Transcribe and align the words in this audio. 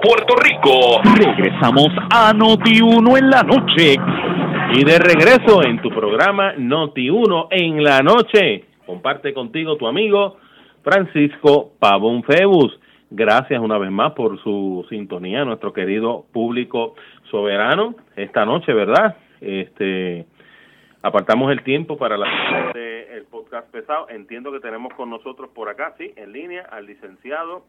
Puerto 0.00 0.34
Rico. 0.36 1.00
Regresamos 1.16 1.88
a 2.10 2.32
Noti1 2.32 3.18
en 3.18 3.30
la 3.30 3.42
noche. 3.42 3.96
Y 4.74 4.84
de 4.84 4.98
regreso 4.98 5.62
en 5.64 5.80
tu 5.82 5.90
programa 5.90 6.54
Noti1 6.54 7.48
en 7.50 7.82
la 7.82 8.00
noche. 8.00 8.64
Comparte 8.86 9.34
contigo 9.34 9.76
tu 9.76 9.86
amigo 9.86 10.36
Francisco 10.82 11.72
Pavón 11.78 12.22
Febus. 12.22 12.78
Gracias 13.10 13.60
una 13.60 13.76
vez 13.78 13.90
más 13.90 14.12
por 14.12 14.42
su 14.42 14.86
sintonía, 14.88 15.44
nuestro 15.44 15.72
querido 15.72 16.24
público 16.32 16.94
soberano, 17.30 17.94
esta 18.16 18.46
noche, 18.46 18.72
¿verdad? 18.72 19.16
Este, 19.40 20.24
apartamos 21.02 21.52
el 21.52 21.62
tiempo 21.62 21.98
para 21.98 22.16
la 22.16 22.26
el 22.74 23.24
podcast 23.24 23.70
pesado. 23.70 24.08
Entiendo 24.08 24.50
que 24.50 24.60
tenemos 24.60 24.94
con 24.94 25.10
nosotros 25.10 25.50
por 25.54 25.68
acá, 25.68 25.94
sí, 25.98 26.12
en 26.16 26.32
línea, 26.32 26.62
al 26.70 26.86
licenciado 26.86 27.64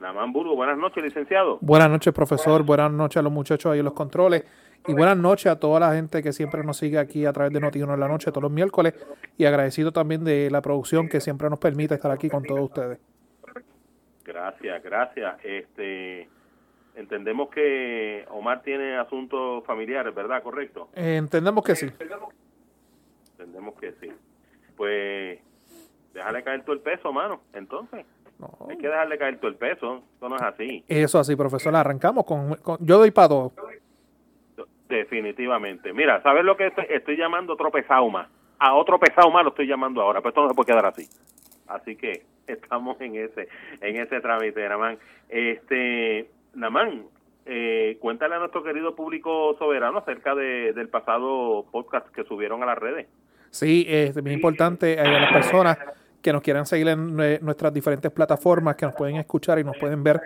Namán 0.00 0.32
Burgo. 0.32 0.54
Buenas 0.54 0.78
noches, 0.78 1.02
licenciado. 1.02 1.58
Buenas 1.60 1.90
noches, 1.90 2.12
profesor. 2.14 2.62
Buenas 2.62 2.92
noches 2.92 3.16
a 3.16 3.22
los 3.22 3.32
muchachos 3.32 3.72
ahí 3.72 3.80
en 3.80 3.84
los 3.84 3.94
controles. 3.94 4.44
Y 4.86 4.92
buenas 4.92 5.16
noches 5.16 5.46
a 5.46 5.58
toda 5.58 5.80
la 5.80 5.92
gente 5.92 6.22
que 6.22 6.32
siempre 6.32 6.62
nos 6.62 6.76
sigue 6.78 6.98
aquí 6.98 7.26
a 7.26 7.32
través 7.32 7.52
de 7.52 7.60
Noti1 7.60 7.94
en 7.94 8.00
la 8.00 8.08
noche, 8.08 8.30
todos 8.30 8.44
los 8.44 8.52
miércoles. 8.52 8.94
Y 9.36 9.44
agradecido 9.44 9.92
también 9.92 10.24
de 10.24 10.50
la 10.50 10.62
producción 10.62 11.08
que 11.08 11.20
siempre 11.20 11.50
nos 11.50 11.58
permite 11.58 11.94
estar 11.94 12.10
aquí 12.10 12.28
con 12.28 12.44
todos 12.44 12.60
ustedes. 12.60 12.98
Gracias, 14.24 14.82
gracias. 14.82 15.36
Este, 15.42 16.28
entendemos 16.94 17.50
que 17.50 18.24
Omar 18.30 18.62
tiene 18.62 18.96
asuntos 18.96 19.64
familiares, 19.64 20.14
¿verdad? 20.14 20.42
¿Correcto? 20.42 20.88
entendemos 20.94 21.64
que 21.64 21.74
sí. 21.74 21.86
Entendemos 23.32 23.74
que 23.80 23.92
sí. 24.00 24.12
Pues 24.76 25.40
déjale 26.14 26.42
caer 26.44 26.62
todo 26.62 26.74
el 26.74 26.80
peso, 26.80 27.12
mano, 27.12 27.40
entonces. 27.52 28.06
Hay 28.68 28.78
que 28.78 28.86
dejarle 28.86 29.18
caer 29.18 29.38
todo 29.38 29.50
el 29.50 29.56
peso, 29.56 30.02
eso 30.16 30.28
no 30.28 30.36
es 30.36 30.42
así. 30.42 30.84
Eso 30.86 31.18
así, 31.18 31.34
profesor, 31.34 31.74
arrancamos 31.74 32.24
con, 32.24 32.56
yo 32.80 32.98
doy 32.98 33.10
para 33.10 33.28
dos. 33.28 33.52
Definitivamente. 34.88 35.92
Mira, 35.92 36.22
¿sabes 36.22 36.44
lo 36.44 36.56
que 36.56 36.68
estoy, 36.68 36.86
estoy 36.88 37.16
llamando 37.16 37.52
otro 37.52 37.70
pesauma? 37.70 38.30
A 38.58 38.74
otro 38.74 38.98
pesauma 38.98 39.42
lo 39.42 39.50
estoy 39.50 39.66
llamando 39.66 40.00
ahora, 40.00 40.20
pero 40.20 40.30
esto 40.30 40.42
no 40.42 40.48
se 40.48 40.54
puede 40.54 40.68
quedar 40.68 40.86
así. 40.86 41.08
Así 41.66 41.96
que 41.96 42.22
estamos 42.46 43.00
en 43.00 43.16
ese 43.16 43.48
en 43.80 43.96
ese 43.96 44.20
trámite, 44.20 44.68
Namán. 44.68 44.98
Este, 45.28 46.30
Namán, 46.54 47.04
eh, 47.44 47.98
cuéntale 48.00 48.36
a 48.36 48.38
nuestro 48.38 48.62
querido 48.62 48.94
público 48.94 49.56
soberano 49.58 49.98
acerca 49.98 50.34
de, 50.34 50.72
del 50.72 50.88
pasado 50.88 51.66
podcast 51.70 52.08
que 52.08 52.24
subieron 52.24 52.62
a 52.62 52.66
las 52.66 52.78
redes. 52.78 53.08
Sí, 53.50 53.86
es 53.88 54.22
muy 54.22 54.32
importante 54.32 54.94
eh, 54.94 55.00
a 55.00 55.20
las 55.20 55.32
personas 55.32 55.78
que 56.22 56.32
nos 56.32 56.42
quieran 56.42 56.66
seguir 56.66 56.88
en 56.88 57.16
nuestras 57.42 57.72
diferentes 57.72 58.10
plataformas, 58.10 58.76
que 58.76 58.86
nos 58.86 58.94
pueden 58.94 59.16
escuchar 59.16 59.58
y 59.58 59.64
nos 59.64 59.76
pueden 59.76 60.02
ver, 60.02 60.20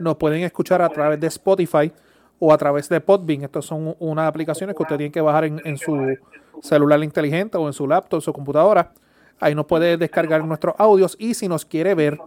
nos 0.00 0.16
pueden 0.16 0.42
escuchar 0.42 0.82
a 0.82 0.88
través 0.88 1.20
de 1.20 1.26
Spotify 1.28 1.92
o 2.38 2.52
a 2.52 2.58
través 2.58 2.88
de 2.88 3.00
Podbean. 3.00 3.44
Estas 3.44 3.64
son 3.64 3.94
unas 3.98 4.28
aplicaciones 4.28 4.74
que 4.76 4.82
usted 4.82 4.96
tiene 4.96 5.12
que 5.12 5.20
bajar 5.20 5.44
en, 5.44 5.76
su 5.76 6.16
celular 6.62 7.02
inteligente 7.02 7.58
o 7.58 7.66
en 7.66 7.72
su 7.72 7.86
laptop, 7.86 8.20
su 8.22 8.32
computadora 8.32 8.92
Ahí 9.38 9.54
nos 9.54 9.66
puede 9.66 9.96
descargar 9.96 10.44
nuestros 10.44 10.74
audios 10.78 11.16
y 11.18 11.34
si 11.34 11.46
nos 11.48 11.64
quiere 11.64 11.94
ver, 11.94 12.18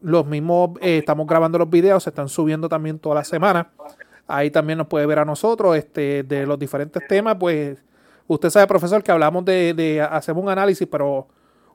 los 0.00 0.26
mismos, 0.26 0.70
eh, 0.80 0.98
estamos 0.98 1.26
grabando 1.26 1.58
los 1.58 1.70
videos, 1.70 2.02
se 2.02 2.10
están 2.10 2.28
subiendo 2.28 2.68
también 2.68 2.98
toda 2.98 3.14
la 3.16 3.24
semana. 3.24 3.70
Ahí 4.26 4.50
también 4.50 4.78
nos 4.78 4.88
puede 4.88 5.06
ver 5.06 5.20
a 5.20 5.24
nosotros 5.24 5.76
este, 5.76 6.24
de 6.24 6.44
los 6.44 6.58
diferentes 6.58 7.06
temas. 7.06 7.36
Pues 7.38 7.78
usted 8.26 8.50
sabe, 8.50 8.66
profesor, 8.66 9.04
que 9.04 9.12
hablamos 9.12 9.44
de, 9.44 9.72
de, 9.74 10.00
hacemos 10.00 10.42
un 10.42 10.50
análisis, 10.50 10.88
pero 10.90 11.28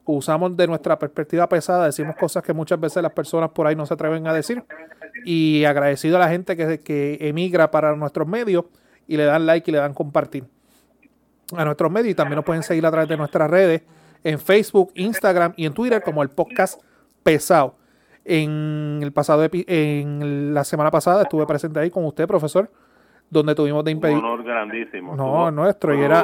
usamos 0.08 0.56
de 0.56 0.68
nuestra 0.68 0.98
perspectiva 0.98 1.48
pesada, 1.48 1.86
decimos 1.86 2.16
cosas 2.16 2.44
que 2.44 2.54
muchas 2.54 2.80
veces 2.80 3.04
las 3.04 3.12
personas 3.12 3.52
por 3.52 3.68
ahí 3.68 3.76
no 3.76 3.86
se 3.86 3.94
atreven 3.94 4.28
a 4.28 4.34
decir. 4.34 4.64
Y 5.26 5.66
agradecido 5.66 6.18
a 6.18 6.20
la 6.20 6.30
gente 6.30 6.56
que, 6.56 6.80
que 6.80 7.18
emigra 7.22 7.72
para 7.72 7.96
nuestros 7.96 8.28
medios 8.28 8.66
y 9.08 9.18
le 9.18 9.26
dan 9.26 9.46
like 9.46 9.70
y 9.70 9.74
le 9.74 9.80
dan 9.80 9.94
compartir 9.94 10.46
a 11.56 11.66
nuestros 11.66 11.92
medios. 11.92 12.12
Y 12.12 12.16
también 12.16 12.38
nos 12.38 12.46
pueden 12.46 12.64
seguir 12.64 12.86
a 12.86 12.92
través 12.92 13.10
de 13.10 13.18
nuestras 13.18 13.50
redes 13.50 13.82
en 14.24 14.40
Facebook, 14.40 14.92
Instagram 14.96 15.54
y 15.56 15.66
en 15.66 15.74
Twitter 15.74 16.02
como 16.02 16.24
el 16.24 16.30
podcast 16.30 16.82
pesado. 17.24 17.76
En 18.26 19.00
el 19.02 19.14
pasado 19.14 19.48
en 19.50 20.54
la 20.54 20.64
semana 20.66 20.92
pasada 20.92 21.24
estuve 21.24 21.46
presente 21.46 21.80
ahí 21.80 21.90
con 21.90 22.04
usted, 22.04 22.28
profesor, 22.28 22.70
donde 23.30 23.56
tuvimos 23.56 23.84
de 23.84 23.92
impedir. 23.92 24.18
Un 24.18 24.26
honor 24.26 24.44
grandísimo. 24.44 25.16
No, 25.16 25.52
nuestro, 25.52 25.94
y 25.94 26.02
era, 26.02 26.24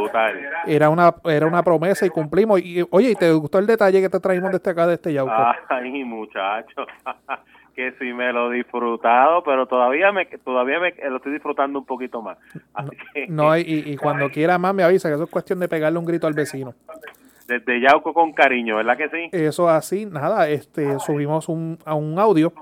era 0.65 0.89
una, 0.89 1.13
era 1.25 1.47
una 1.47 1.63
promesa 1.63 2.05
y 2.05 2.09
cumplimos. 2.09 2.61
Y 2.61 2.83
oye, 2.89 3.11
¿y 3.11 3.15
te 3.15 3.31
gustó 3.31 3.59
el 3.59 3.67
detalle 3.67 4.01
que 4.01 4.09
te 4.09 4.19
traímos 4.19 4.51
de 4.51 4.57
este 4.57 4.69
acá 4.69 4.87
de 4.87 4.95
este 4.95 5.13
Yauco? 5.13 5.33
Ay, 5.69 6.03
muchacho. 6.03 6.85
que 7.75 7.91
sí 7.93 8.13
me 8.13 8.31
lo 8.31 8.51
he 8.51 8.57
disfrutado, 8.57 9.43
pero 9.43 9.65
todavía 9.65 10.11
me 10.11 10.25
todavía 10.25 10.79
me 10.79 10.93
lo 11.09 11.17
estoy 11.17 11.33
disfrutando 11.33 11.79
un 11.79 11.85
poquito 11.85 12.21
más. 12.21 12.37
no, 13.27 13.57
y, 13.57 13.63
y, 13.63 13.97
cuando 14.01 14.29
quiera 14.29 14.57
más 14.57 14.73
me 14.73 14.83
avisa 14.83 15.09
que 15.09 15.15
eso 15.15 15.23
es 15.23 15.29
cuestión 15.29 15.59
de 15.59 15.67
pegarle 15.67 15.97
un 15.97 16.05
grito 16.05 16.27
al 16.27 16.33
vecino 16.33 16.73
desde 17.47 17.81
Yauco 17.81 18.13
con 18.13 18.33
cariño, 18.33 18.77
¿verdad 18.77 18.97
que 18.97 19.09
sí? 19.09 19.29
Eso 19.31 19.69
así, 19.69 20.05
nada, 20.05 20.49
este 20.49 20.99
subimos 20.99 21.49
un, 21.49 21.77
a 21.85 21.93
un 21.93 22.17
audio 22.19 22.53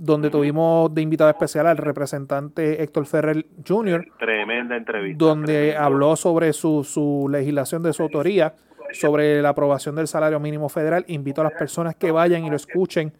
donde 0.00 0.30
tuvimos 0.30 0.92
de 0.94 1.02
invitado 1.02 1.28
especial 1.28 1.66
al 1.66 1.76
representante 1.76 2.82
Héctor 2.82 3.04
Ferrer 3.04 3.44
Jr. 3.66 4.06
Tremenda 4.18 4.74
entrevista. 4.74 5.22
Donde 5.22 5.76
habló 5.76 6.16
sobre 6.16 6.54
su, 6.54 6.84
su 6.84 7.28
legislación 7.30 7.82
de 7.82 7.92
su 7.92 8.02
autoría, 8.02 8.54
sobre 8.92 9.42
la 9.42 9.50
aprobación 9.50 9.94
del 9.94 10.08
salario 10.08 10.40
mínimo 10.40 10.70
federal. 10.70 11.04
Invito 11.08 11.42
a 11.42 11.44
las 11.44 11.52
personas 11.52 11.96
que 11.96 12.10
vayan 12.10 12.46
y 12.46 12.50
lo 12.50 12.56
escuchen. 12.56 13.12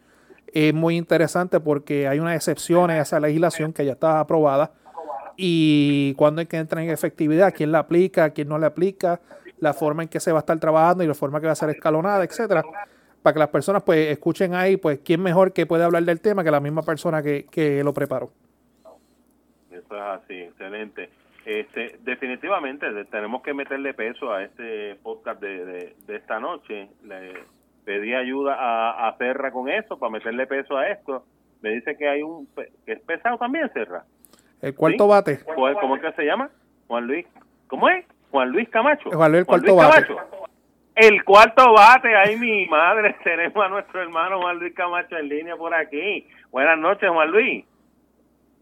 Es 0.53 0.73
muy 0.73 0.97
interesante 0.97 1.61
porque 1.61 2.09
hay 2.09 2.19
unas 2.19 2.35
excepciones 2.35 2.99
a 2.99 3.03
esa 3.03 3.21
legislación 3.21 3.75
que 3.75 3.85
ya 3.85 3.93
está 3.93 4.19
aprobada 4.19 4.73
y 5.37 6.15
cuando 6.15 6.41
hay 6.41 6.47
que 6.47 6.57
entrar 6.57 6.83
en 6.83 6.91
efectividad, 6.91 7.53
quién 7.55 7.73
la 7.73 7.81
aplica, 7.81 8.31
quién 8.31 8.49
no 8.49 8.59
la 8.59 8.69
aplica, 8.69 9.21
la 9.59 9.75
forma 9.75 10.03
en 10.03 10.09
que 10.09 10.19
se 10.19 10.33
va 10.33 10.39
a 10.39 10.41
estar 10.41 10.59
trabajando 10.59 11.05
y 11.05 11.07
la 11.07 11.15
forma 11.15 11.41
que 11.41 11.47
va 11.47 11.53
a 11.53 11.57
ser 11.57 11.71
escalonada, 11.71 12.25
etcétera, 12.25 12.63
para 13.23 13.35
que 13.35 13.39
las 13.41 13.49
personas 13.49 13.83
pues 13.83 14.11
escuchen 14.11 14.55
ahí, 14.55 14.77
pues 14.77 15.01
quién 15.05 15.23
mejor 15.23 15.53
que 15.53 15.67
puede 15.67 15.85
hablar 15.85 16.05
del 16.05 16.21
tema 16.21 16.45
que 16.45 16.51
la 16.51 16.61
misma 16.61 16.83
persona 16.83 17.23
que, 17.23 17.47
que 17.51 17.85
lo 17.85 17.93
preparó. 17.93 18.31
Eso 19.71 19.97
es 19.97 20.03
así, 20.03 20.35
excelente. 20.35 21.11
Este, 21.45 21.99
definitivamente 22.03 22.87
tenemos 23.07 23.43
que 23.43 23.55
meterle 23.55 23.95
peso 23.95 24.33
a 24.33 24.45
este 24.45 24.97
podcast 24.97 25.41
de, 25.41 25.95
de, 26.07 26.17
esta 26.17 26.39
noche. 26.39 26.89
Le 27.05 27.33
pedí 27.85 28.15
ayuda 28.15 28.55
a, 28.55 29.09
a 29.09 29.17
Serra 29.17 29.51
con 29.51 29.69
eso, 29.69 29.99
para 29.99 30.13
meterle 30.13 30.47
peso 30.47 30.77
a 30.77 30.89
esto. 30.89 31.25
Me 31.63 31.71
dice 31.71 31.97
que 31.97 32.09
hay 32.09 32.23
un 32.23 32.47
que 32.85 32.93
es 32.93 33.01
pesado 33.01 33.39
también, 33.39 33.71
Serra. 33.73 34.05
El 34.61 34.75
cuarto 34.75 35.09
bate. 35.09 35.41
¿Cómo 35.45 35.97
es 35.97 36.03
que 36.03 36.13
se 36.13 36.25
llama? 36.25 36.51
Juan 36.87 37.07
Luis. 37.07 37.27
¿Cómo 37.67 37.89
es? 37.89 38.05
Juan 38.31 38.51
Luis 38.51 38.69
Camacho. 38.69 39.11
Juan 39.11 39.33
Luis, 39.33 39.41
el 39.41 39.47
cuarto 39.47 39.77
bate. 39.77 40.15
El 41.01 41.25
cuarto 41.25 41.73
bate, 41.73 42.15
ahí 42.15 42.37
mi 42.37 42.67
madre, 42.67 43.17
tenemos 43.25 43.65
a 43.65 43.69
nuestro 43.71 44.03
hermano 44.03 44.39
Juan 44.43 44.59
Luis 44.59 44.75
Camacho 44.75 45.17
en 45.17 45.31
línea 45.31 45.57
por 45.57 45.73
aquí. 45.73 46.27
Buenas 46.51 46.79
noches, 46.79 47.09
Juan 47.09 47.31
Luis. 47.31 47.65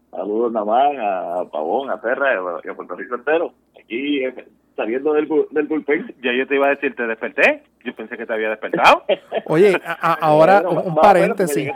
Saludos 0.09 0.53
nada 0.53 0.65
más 0.65 0.97
a 0.97 1.51
Pavón, 1.51 1.89
a 1.89 1.99
Terra 1.99 2.61
y 2.63 2.69
a 2.69 2.73
Puerto 2.73 2.95
Rico 2.95 3.15
entero. 3.15 3.51
Aquí 3.77 4.23
eh, 4.23 4.33
saliendo 4.77 5.11
del, 5.11 5.27
del 5.51 5.67
bullpen. 5.67 6.15
Ya 6.23 6.31
yo 6.31 6.47
te 6.47 6.55
iba 6.55 6.67
a 6.67 6.69
decir, 6.69 6.95
¿te 6.95 7.05
desperté? 7.07 7.63
Yo 7.83 7.93
pensé 7.93 8.15
que 8.15 8.25
te 8.25 8.31
había 8.31 8.51
despertado. 8.51 9.03
Oye, 9.45 9.77
ahora 9.99 10.61
un, 10.61 10.95
paréntesis. 10.95 11.69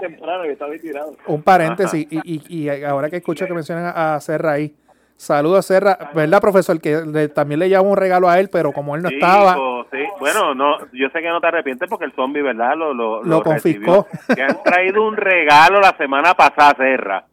Un 1.28 1.44
paréntesis, 1.44 2.07
y, 2.09 2.19
y, 2.23 2.41
y, 2.47 2.85
ahora 2.85 3.09
que 3.09 3.18
escucho 3.18 3.46
que 3.46 3.53
mencionan 3.53 3.91
a 3.94 4.18
Serra 4.22 4.53
ahí, 4.53 4.73
Saludos 5.16 5.59
a 5.59 5.62
Serra, 5.62 5.97
¿verdad, 6.13 6.41
profesor? 6.41 6.81
Que 6.81 7.29
también 7.34 7.59
le 7.59 7.69
llevaba 7.69 7.88
un 7.88 7.96
regalo 7.97 8.28
a 8.28 8.40
él, 8.40 8.50
pero 8.50 8.72
como 8.72 8.96
él 8.96 9.03
no 9.03 9.09
estaba. 9.09 9.56
sí. 9.91 10.00
Bueno, 10.23 10.56
no, 10.56 10.78
yo 10.94 11.09
sé 11.09 11.22
que 11.22 11.28
no 11.28 11.41
te 11.41 11.47
arrepientes 11.47 11.89
porque 11.89 12.06
el 12.06 12.13
zombie, 12.13 12.41
¿verdad? 12.41 12.78
Lo, 12.78 12.94
lo, 12.94 13.22
lo, 13.23 13.44
confiscó. 13.44 14.07
Que 14.34 14.41
han 14.41 14.63
traído 14.63 15.06
un 15.06 15.17
regalo 15.17 15.81
la 15.81 15.97
semana 15.97 16.34
pasada, 16.34 16.75
Serra. 16.78 17.25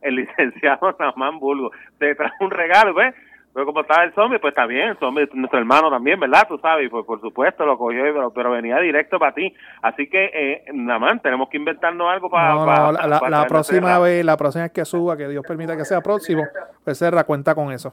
El 0.00 0.14
licenciado 0.14 0.94
Namán 0.96 1.40
Bulgo. 1.40 1.72
Te 1.98 2.14
trajo 2.14 2.44
un 2.44 2.52
regalo, 2.52 2.94
¿ves? 2.94 3.16
Pero 3.52 3.66
como 3.66 3.80
estaba 3.80 4.04
el 4.04 4.12
zombie, 4.12 4.38
pues 4.38 4.52
está 4.52 4.64
bien, 4.64 4.90
el 4.90 4.96
zombie, 4.98 5.28
nuestro 5.34 5.58
hermano 5.58 5.90
también, 5.90 6.20
¿verdad? 6.20 6.46
Tú 6.46 6.56
sabes, 6.58 6.88
pues 6.88 7.04
por 7.04 7.20
supuesto 7.20 7.66
lo 7.66 7.76
cogió, 7.76 8.02
pero, 8.02 8.30
pero 8.30 8.52
venía 8.52 8.78
directo 8.78 9.18
para 9.18 9.34
ti. 9.34 9.52
Así 9.82 10.08
que, 10.08 10.30
eh, 10.32 10.64
nada 10.72 11.18
tenemos 11.20 11.48
que 11.48 11.56
inventarnos 11.56 12.08
algo 12.08 12.30
para... 12.30 12.54
No, 12.54 12.92
la, 13.28 13.46
próxima 13.48 13.98
vez, 13.98 14.24
la 14.24 14.36
próxima 14.36 14.64
vez 14.64 14.72
que 14.72 14.84
suba, 14.84 15.16
que 15.16 15.26
Dios 15.26 15.44
permita 15.44 15.76
que 15.76 15.84
sea 15.84 16.00
próximo, 16.00 16.44
pues 16.84 16.96
Serra 16.96 17.24
cuenta 17.24 17.56
con 17.56 17.72
eso. 17.72 17.92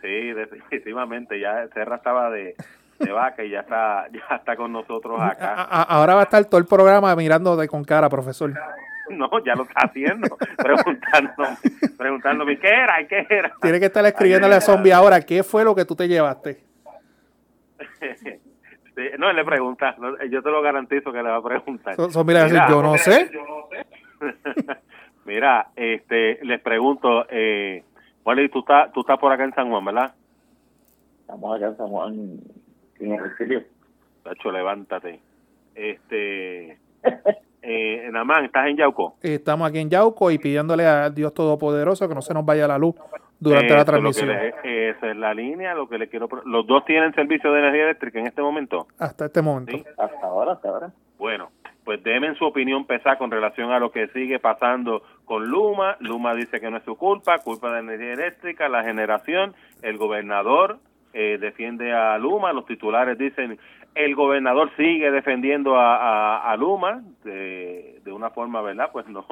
Sí, 0.00 0.32
definitivamente, 0.32 1.38
ya 1.38 1.68
Serra 1.74 1.94
estaba 1.94 2.28
de, 2.30 2.56
de 3.02 3.12
vaca 3.12 3.44
y 3.44 3.50
ya 3.50 3.60
está, 3.60 4.06
ya 4.12 4.36
está 4.36 4.56
con 4.56 4.72
nosotros 4.72 5.20
acá. 5.20 5.54
ahora 5.54 6.14
va 6.14 6.20
a 6.20 6.24
estar 6.24 6.44
todo 6.46 6.58
el 6.58 6.66
programa 6.66 7.14
mirando 7.16 7.56
de 7.56 7.68
con 7.68 7.84
cara, 7.84 8.08
profesor. 8.08 8.52
No, 9.10 9.28
ya 9.44 9.54
lo 9.54 9.64
está 9.64 9.80
haciendo, 9.84 10.38
preguntándome, 10.56 11.56
preguntándome 11.98 12.58
qué 12.58 12.68
era 12.68 13.02
y 13.02 13.06
qué 13.06 13.26
era. 13.28 13.52
Tiene 13.60 13.78
que 13.78 13.86
estar 13.86 14.06
escribiéndole 14.06 14.54
a 14.54 14.60
Zombie 14.62 14.92
ahora, 14.92 15.20
¿qué 15.20 15.42
fue 15.42 15.64
lo 15.64 15.74
que 15.74 15.84
tú 15.84 15.94
te 15.94 16.08
llevaste? 16.08 16.62
no, 19.18 19.28
él 19.28 19.36
le 19.36 19.44
pregunta, 19.44 19.96
yo 20.30 20.42
te 20.42 20.50
lo 20.50 20.62
garantizo 20.62 21.12
que 21.12 21.22
le 21.22 21.28
va 21.28 21.36
a 21.36 21.42
preguntar. 21.42 21.94
Zombie 22.10 22.32
le 22.32 22.40
va 22.40 22.46
a 22.46 22.48
decir, 22.48 22.62
yo 22.70 22.82
no 22.82 22.96
sé. 22.96 23.30
Mira, 25.24 25.68
este, 25.76 26.38
les 26.44 26.60
pregunto, 26.60 27.26
eh, 27.28 27.84
Wally, 28.24 28.48
tú 28.48 28.60
estás, 28.60 28.92
tú 28.92 29.00
estás 29.00 29.18
por 29.18 29.32
acá 29.32 29.44
en 29.44 29.54
San 29.54 29.68
Juan, 29.68 29.84
¿verdad? 29.84 30.14
Estamos 31.20 31.56
acá 31.56 31.66
en 31.66 31.76
San 31.76 31.88
Juan, 31.88 32.40
en 33.04 33.12
el 33.14 33.26
exilio. 33.26 33.62
Tacho, 34.22 34.50
levántate. 34.52 35.20
Este, 35.74 36.78
eh, 37.62 38.08
Namán, 38.10 38.44
¿estás 38.44 38.68
en 38.68 38.76
Yauco? 38.76 39.16
Estamos 39.22 39.68
aquí 39.68 39.78
en 39.78 39.90
Yauco 39.90 40.30
y 40.30 40.38
pidiéndole 40.38 40.86
a 40.86 41.10
Dios 41.10 41.32
Todopoderoso 41.34 42.08
que 42.08 42.14
no 42.14 42.22
se 42.22 42.34
nos 42.34 42.44
vaya 42.44 42.68
la 42.68 42.78
luz 42.78 42.94
durante 43.40 43.66
Eso 43.66 43.74
la 43.74 43.80
es 43.80 43.86
lo 43.86 43.92
que 43.92 43.92
transmisión. 43.92 44.28
le- 44.28 44.90
esa 44.90 45.10
es 45.10 45.16
la 45.16 45.34
línea, 45.34 45.74
lo 45.74 45.88
que 45.88 45.98
le 45.98 46.08
quiero... 46.08 46.28
¿Los 46.44 46.66
dos 46.66 46.84
tienen 46.84 47.12
servicio 47.14 47.50
de 47.52 47.58
energía 47.60 47.84
eléctrica 47.84 48.20
en 48.20 48.26
este 48.26 48.42
momento? 48.42 48.86
Hasta 48.98 49.24
este 49.26 49.42
momento. 49.42 49.76
Sí. 49.78 49.84
Hasta 49.98 50.26
ahora, 50.26 50.52
hasta 50.52 50.68
ahora. 50.68 50.90
Bueno, 51.18 51.50
pues 51.84 52.02
denme 52.04 52.34
su 52.36 52.44
opinión 52.44 52.84
pesada 52.86 53.16
con 53.18 53.30
relación 53.30 53.72
a 53.72 53.80
lo 53.80 53.90
que 53.90 54.06
sigue 54.08 54.38
pasando 54.38 55.02
con 55.24 55.46
Luma. 55.48 55.96
Luma 56.00 56.34
dice 56.34 56.60
que 56.60 56.70
no 56.70 56.76
es 56.76 56.84
su 56.84 56.96
culpa, 56.96 57.38
culpa 57.38 57.68
de 57.68 57.82
la 57.82 57.94
energía 57.94 58.12
eléctrica, 58.12 58.68
la 58.68 58.84
generación. 58.84 59.54
El 59.82 59.96
gobernador 59.98 60.78
eh, 61.12 61.38
defiende 61.40 61.92
a 61.92 62.16
Luma, 62.18 62.52
los 62.52 62.66
titulares 62.66 63.18
dicen 63.18 63.58
el 63.94 64.14
gobernador 64.14 64.70
sigue 64.76 65.10
defendiendo 65.10 65.76
a, 65.76 65.96
a- 65.96 66.50
a 66.50 66.56
Luma 66.56 67.02
de, 67.24 68.00
de 68.02 68.12
una 68.12 68.30
forma, 68.30 68.62
¿verdad? 68.62 68.88
Pues 68.92 69.06
no, 69.06 69.24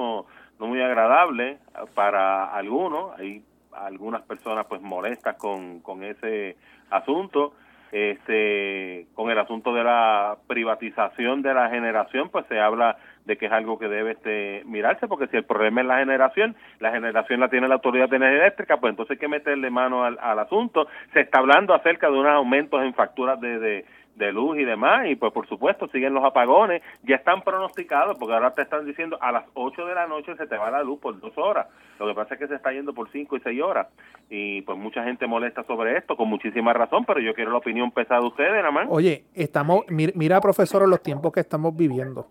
no 0.58 0.66
muy 0.66 0.82
agradable 0.82 1.58
para 1.94 2.44
algunos. 2.54 3.18
Hay 3.18 3.42
algunas 3.72 4.22
personas 4.22 4.66
pues 4.66 4.82
molestas 4.82 5.36
con, 5.36 5.80
con 5.80 6.02
ese 6.04 6.56
asunto 6.90 7.54
este 7.92 9.06
con 9.14 9.30
el 9.30 9.38
asunto 9.38 9.74
de 9.74 9.82
la 9.82 10.36
privatización 10.46 11.42
de 11.42 11.54
la 11.54 11.68
generación 11.70 12.28
pues 12.28 12.46
se 12.46 12.60
habla 12.60 12.96
de 13.26 13.36
que 13.36 13.46
es 13.46 13.52
algo 13.52 13.78
que 13.78 13.88
debe 13.88 14.12
este 14.12 14.62
mirarse 14.64 15.06
porque 15.08 15.26
si 15.28 15.36
el 15.36 15.44
problema 15.44 15.80
es 15.82 15.86
la 15.86 15.98
generación 15.98 16.56
la 16.78 16.90
generación 16.90 17.40
la 17.40 17.48
tiene 17.48 17.68
la 17.68 17.74
autoridad 17.74 18.08
de 18.08 18.16
energía 18.16 18.40
eléctrica 18.42 18.78
pues 18.78 18.90
entonces 18.90 19.12
hay 19.12 19.18
que 19.18 19.28
meterle 19.28 19.70
mano 19.70 20.04
al, 20.04 20.18
asunto 20.38 20.86
se 21.12 21.20
está 21.20 21.38
hablando 21.38 21.74
acerca 21.74 22.08
de 22.10 22.18
unos 22.18 22.32
aumentos 22.32 22.82
en 22.82 22.94
facturas 22.94 23.40
de, 23.40 23.84
de 24.16 24.32
luz 24.32 24.58
y 24.58 24.64
demás, 24.64 25.06
y 25.08 25.16
pues 25.16 25.32
por 25.32 25.46
supuesto 25.46 25.86
siguen 25.88 26.12
los 26.12 26.22
apagones, 26.24 26.82
ya 27.04 27.16
están 27.16 27.40
pronosticados, 27.40 28.18
porque 28.18 28.34
ahora 28.34 28.52
te 28.52 28.60
están 28.62 28.84
diciendo 28.84 29.16
a 29.20 29.32
las 29.32 29.44
8 29.54 29.86
de 29.86 29.94
la 29.94 30.06
noche 30.08 30.36
se 30.36 30.46
te 30.46 30.58
va 30.58 30.70
la 30.70 30.82
luz 30.82 31.00
por 31.00 31.18
dos 31.20 31.32
horas, 31.38 31.68
lo 31.98 32.06
que 32.06 32.14
pasa 32.14 32.34
es 32.34 32.40
que 32.40 32.48
se 32.48 32.56
está 32.56 32.70
yendo 32.72 32.92
por 32.92 33.10
5 33.10 33.36
y 33.36 33.40
6 33.40 33.62
horas, 33.62 33.86
y 34.28 34.60
pues 34.62 34.76
mucha 34.76 35.02
gente 35.04 35.26
molesta 35.26 35.62
sobre 35.62 35.96
esto, 35.96 36.16
con 36.16 36.28
muchísima 36.28 36.72
razón, 36.74 37.04
pero 37.06 37.20
yo 37.20 37.32
quiero 37.34 37.50
la 37.50 37.58
opinión 37.58 37.90
pesada 37.92 38.20
de 38.20 38.26
ustedes, 38.26 38.62
nada. 38.62 38.84
Oye, 38.90 39.24
estamos, 39.34 39.86
mir- 39.88 40.12
mira, 40.14 40.38
profesor, 40.40 40.86
los 40.86 41.02
tiempos 41.02 41.32
que 41.32 41.40
estamos 41.40 41.74
viviendo. 41.74 42.26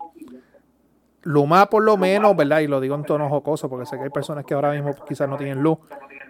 Luma, 1.22 1.68
por 1.68 1.82
lo 1.82 1.96
menos, 1.96 2.34
¿verdad? 2.36 2.60
Y 2.60 2.66
lo 2.66 2.80
digo 2.80 2.94
en 2.94 3.04
tono 3.04 3.28
jocoso, 3.28 3.68
porque 3.68 3.86
sé 3.86 3.96
que 3.96 4.04
hay 4.04 4.10
personas 4.10 4.44
que 4.44 4.54
ahora 4.54 4.72
mismo 4.72 4.94
quizás 5.06 5.28
no 5.28 5.36
tienen 5.36 5.62
luz, 5.62 5.78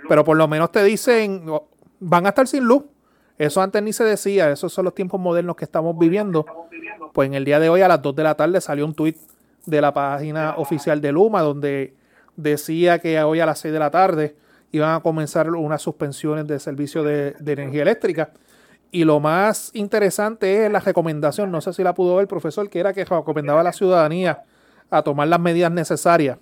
pero 0.09 0.25
por 0.25 0.37
lo 0.37 0.49
menos 0.49 0.73
te 0.73 0.83
dicen, 0.83 1.45
van 2.01 2.27
a 2.27 2.31
estar 2.31 2.47
sin 2.49 2.65
luz. 2.65 2.85
Eso 3.39 3.63
antes 3.63 3.83
ni 3.83 3.93
se 3.93 4.05
decía, 4.05 4.51
esos 4.51 4.73
son 4.73 4.85
los 4.85 4.95
tiempos 4.95 5.21
modernos 5.21 5.57
que 5.57 5.65
estamos 5.65 5.97
viviendo. 5.97 6.45
Pues 7.13 7.27
en 7.27 7.35
el 7.35 7.45
día 7.45 7.59
de 7.61 7.69
hoy, 7.69 7.81
a 7.83 7.89
las 7.89 8.03
2 8.03 8.15
de 8.17 8.23
la 8.23 8.35
tarde, 8.35 8.61
salió 8.61 8.85
un 8.85 8.95
tuit 8.95 9.17
de 9.65 9.81
la 9.81 9.95
página 9.95 10.55
oficial 10.57 11.01
de 11.01 11.13
Luma, 11.13 11.41
donde 11.43 11.95
decía 12.37 12.99
que 12.99 13.23
hoy 13.23 13.41
a 13.41 13.47
las 13.47 13.61
6 13.61 13.73
de 13.73 13.79
la 13.79 13.91
tarde 13.91 14.37
iban 14.73 14.95
a 14.95 15.01
comenzar 15.01 15.51
unas 15.51 15.83
suspensiones 15.83 16.47
de 16.47 16.59
servicio 16.59 17.03
de, 17.03 17.33
de 17.39 17.53
energía 17.53 17.83
eléctrica. 17.83 18.33
Y 18.93 19.05
lo 19.05 19.21
más 19.21 19.71
interesante 19.73 20.67
es 20.67 20.73
la 20.73 20.81
recomendación, 20.81 21.51
no 21.53 21.61
sé 21.61 21.73
si 21.73 21.85
la 21.85 21.95
pudo 21.95 22.17
ver 22.17 22.23
el 22.23 22.29
profesor, 22.29 22.69
que 22.69 22.81
era 22.81 22.93
que 22.93 23.05
recomendaba 23.05 23.61
a 23.61 23.65
la 23.65 23.73
ciudadanía 23.73 24.43
a 24.91 25.03
tomar 25.03 25.29
las 25.29 25.41
medidas 25.41 25.71
necesarias. 25.71 26.39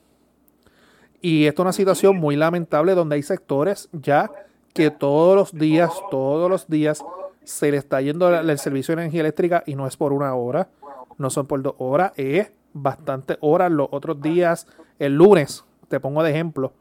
Y 1.20 1.46
esto 1.46 1.62
es 1.62 1.64
una 1.64 1.72
situación 1.72 2.16
muy 2.16 2.36
lamentable 2.36 2.94
donde 2.94 3.16
hay 3.16 3.22
sectores 3.22 3.88
ya 3.92 4.30
que 4.72 4.90
todos 4.90 5.34
los 5.34 5.52
días, 5.52 5.90
todos 6.10 6.48
los 6.48 6.68
días 6.68 7.04
se 7.42 7.70
le 7.70 7.78
está 7.78 8.00
yendo 8.00 8.32
el 8.38 8.58
servicio 8.58 8.94
de 8.94 9.02
energía 9.02 9.20
eléctrica 9.20 9.62
y 9.66 9.74
no 9.74 9.86
es 9.86 9.96
por 9.96 10.12
una 10.12 10.34
hora, 10.34 10.68
no 11.16 11.30
son 11.30 11.46
por 11.46 11.62
dos 11.62 11.74
horas, 11.78 12.12
es 12.16 12.52
bastante 12.72 13.38
horas. 13.40 13.72
Los 13.72 13.88
otros 13.90 14.20
días, 14.20 14.66
el 14.98 15.14
lunes, 15.14 15.64
te 15.88 15.98
pongo 15.98 16.22
de 16.22 16.30
ejemplo, 16.30 16.72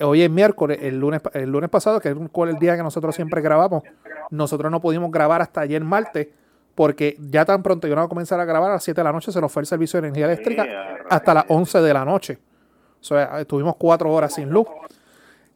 hoy 0.00 0.22
es 0.22 0.30
miércoles, 0.30 0.78
el 0.82 0.98
lunes, 0.98 1.20
el 1.34 1.50
lunes 1.50 1.70
pasado, 1.70 2.00
que 2.00 2.08
es 2.08 2.16
el 2.16 2.58
día 2.58 2.76
que 2.76 2.82
nosotros 2.82 3.14
siempre 3.14 3.40
grabamos, 3.40 3.82
nosotros 4.30 4.72
no 4.72 4.80
pudimos 4.80 5.10
grabar 5.10 5.42
hasta 5.42 5.60
ayer 5.60 5.84
martes, 5.84 6.28
porque 6.74 7.16
ya 7.20 7.44
tan 7.44 7.62
pronto 7.62 7.86
yo 7.86 7.94
no 7.94 8.02
voy 8.02 8.06
a 8.06 8.08
comenzar 8.08 8.40
a 8.40 8.44
grabar 8.44 8.70
a 8.70 8.74
las 8.74 8.84
7 8.84 9.00
de 9.00 9.04
la 9.04 9.12
noche, 9.12 9.30
se 9.30 9.40
nos 9.40 9.52
fue 9.52 9.62
el 9.62 9.66
servicio 9.66 10.00
de 10.00 10.08
energía 10.08 10.26
eléctrica 10.26 10.66
hasta 11.10 11.34
las 11.34 11.44
11 11.48 11.80
de 11.80 11.94
la 11.94 12.04
noche. 12.04 12.38
O 13.00 13.04
sea, 13.04 13.40
estuvimos 13.40 13.76
cuatro 13.76 14.12
horas 14.12 14.34
sin 14.34 14.50
luz. 14.50 14.66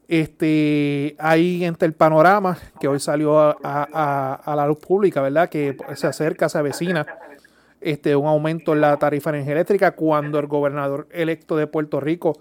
Este, 0.08 1.16
hay 1.18 1.64
entre 1.64 1.86
el 1.86 1.94
panorama 1.94 2.58
que 2.78 2.88
hoy 2.88 3.00
salió 3.00 3.38
a, 3.38 3.56
a- 3.62 3.88
a- 3.92 4.34
a 4.34 4.56
la 4.56 4.66
luz 4.66 4.78
pública, 4.78 5.22
¿verdad? 5.22 5.48
Que 5.48 5.76
se 5.94 6.06
acerca, 6.06 6.48
se 6.48 6.58
avecina 6.58 7.06
este, 7.80 8.14
un 8.14 8.26
aumento 8.26 8.74
en 8.74 8.80
la 8.82 8.96
tarifa 8.98 9.30
de 9.32 9.38
energía 9.38 9.54
eléctrica 9.54 9.92
cuando 9.92 10.38
el 10.38 10.46
gobernador 10.46 11.08
electo 11.12 11.56
de 11.56 11.66
Puerto 11.66 11.98
Rico, 12.00 12.38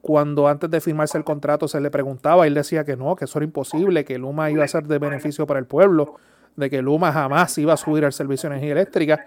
cuando 0.00 0.48
antes 0.48 0.68
de 0.70 0.80
firmarse 0.80 1.16
el 1.16 1.24
contrato 1.24 1.68
se 1.68 1.80
le 1.80 1.90
preguntaba, 1.90 2.46
él 2.46 2.54
decía 2.54 2.84
que 2.84 2.96
no, 2.96 3.14
que 3.14 3.26
eso 3.26 3.38
era 3.38 3.44
imposible, 3.44 4.04
que 4.04 4.18
Luma 4.18 4.50
iba 4.50 4.64
a 4.64 4.68
ser 4.68 4.84
de 4.84 4.98
beneficio 4.98 5.46
para 5.46 5.60
el 5.60 5.66
pueblo, 5.66 6.16
de 6.56 6.68
que 6.68 6.82
Luma 6.82 7.12
jamás 7.12 7.56
iba 7.58 7.72
a 7.72 7.76
subir 7.76 8.02
el 8.04 8.12
servicio 8.12 8.48
de 8.50 8.56
energía 8.56 8.72
eléctrica. 8.72 9.24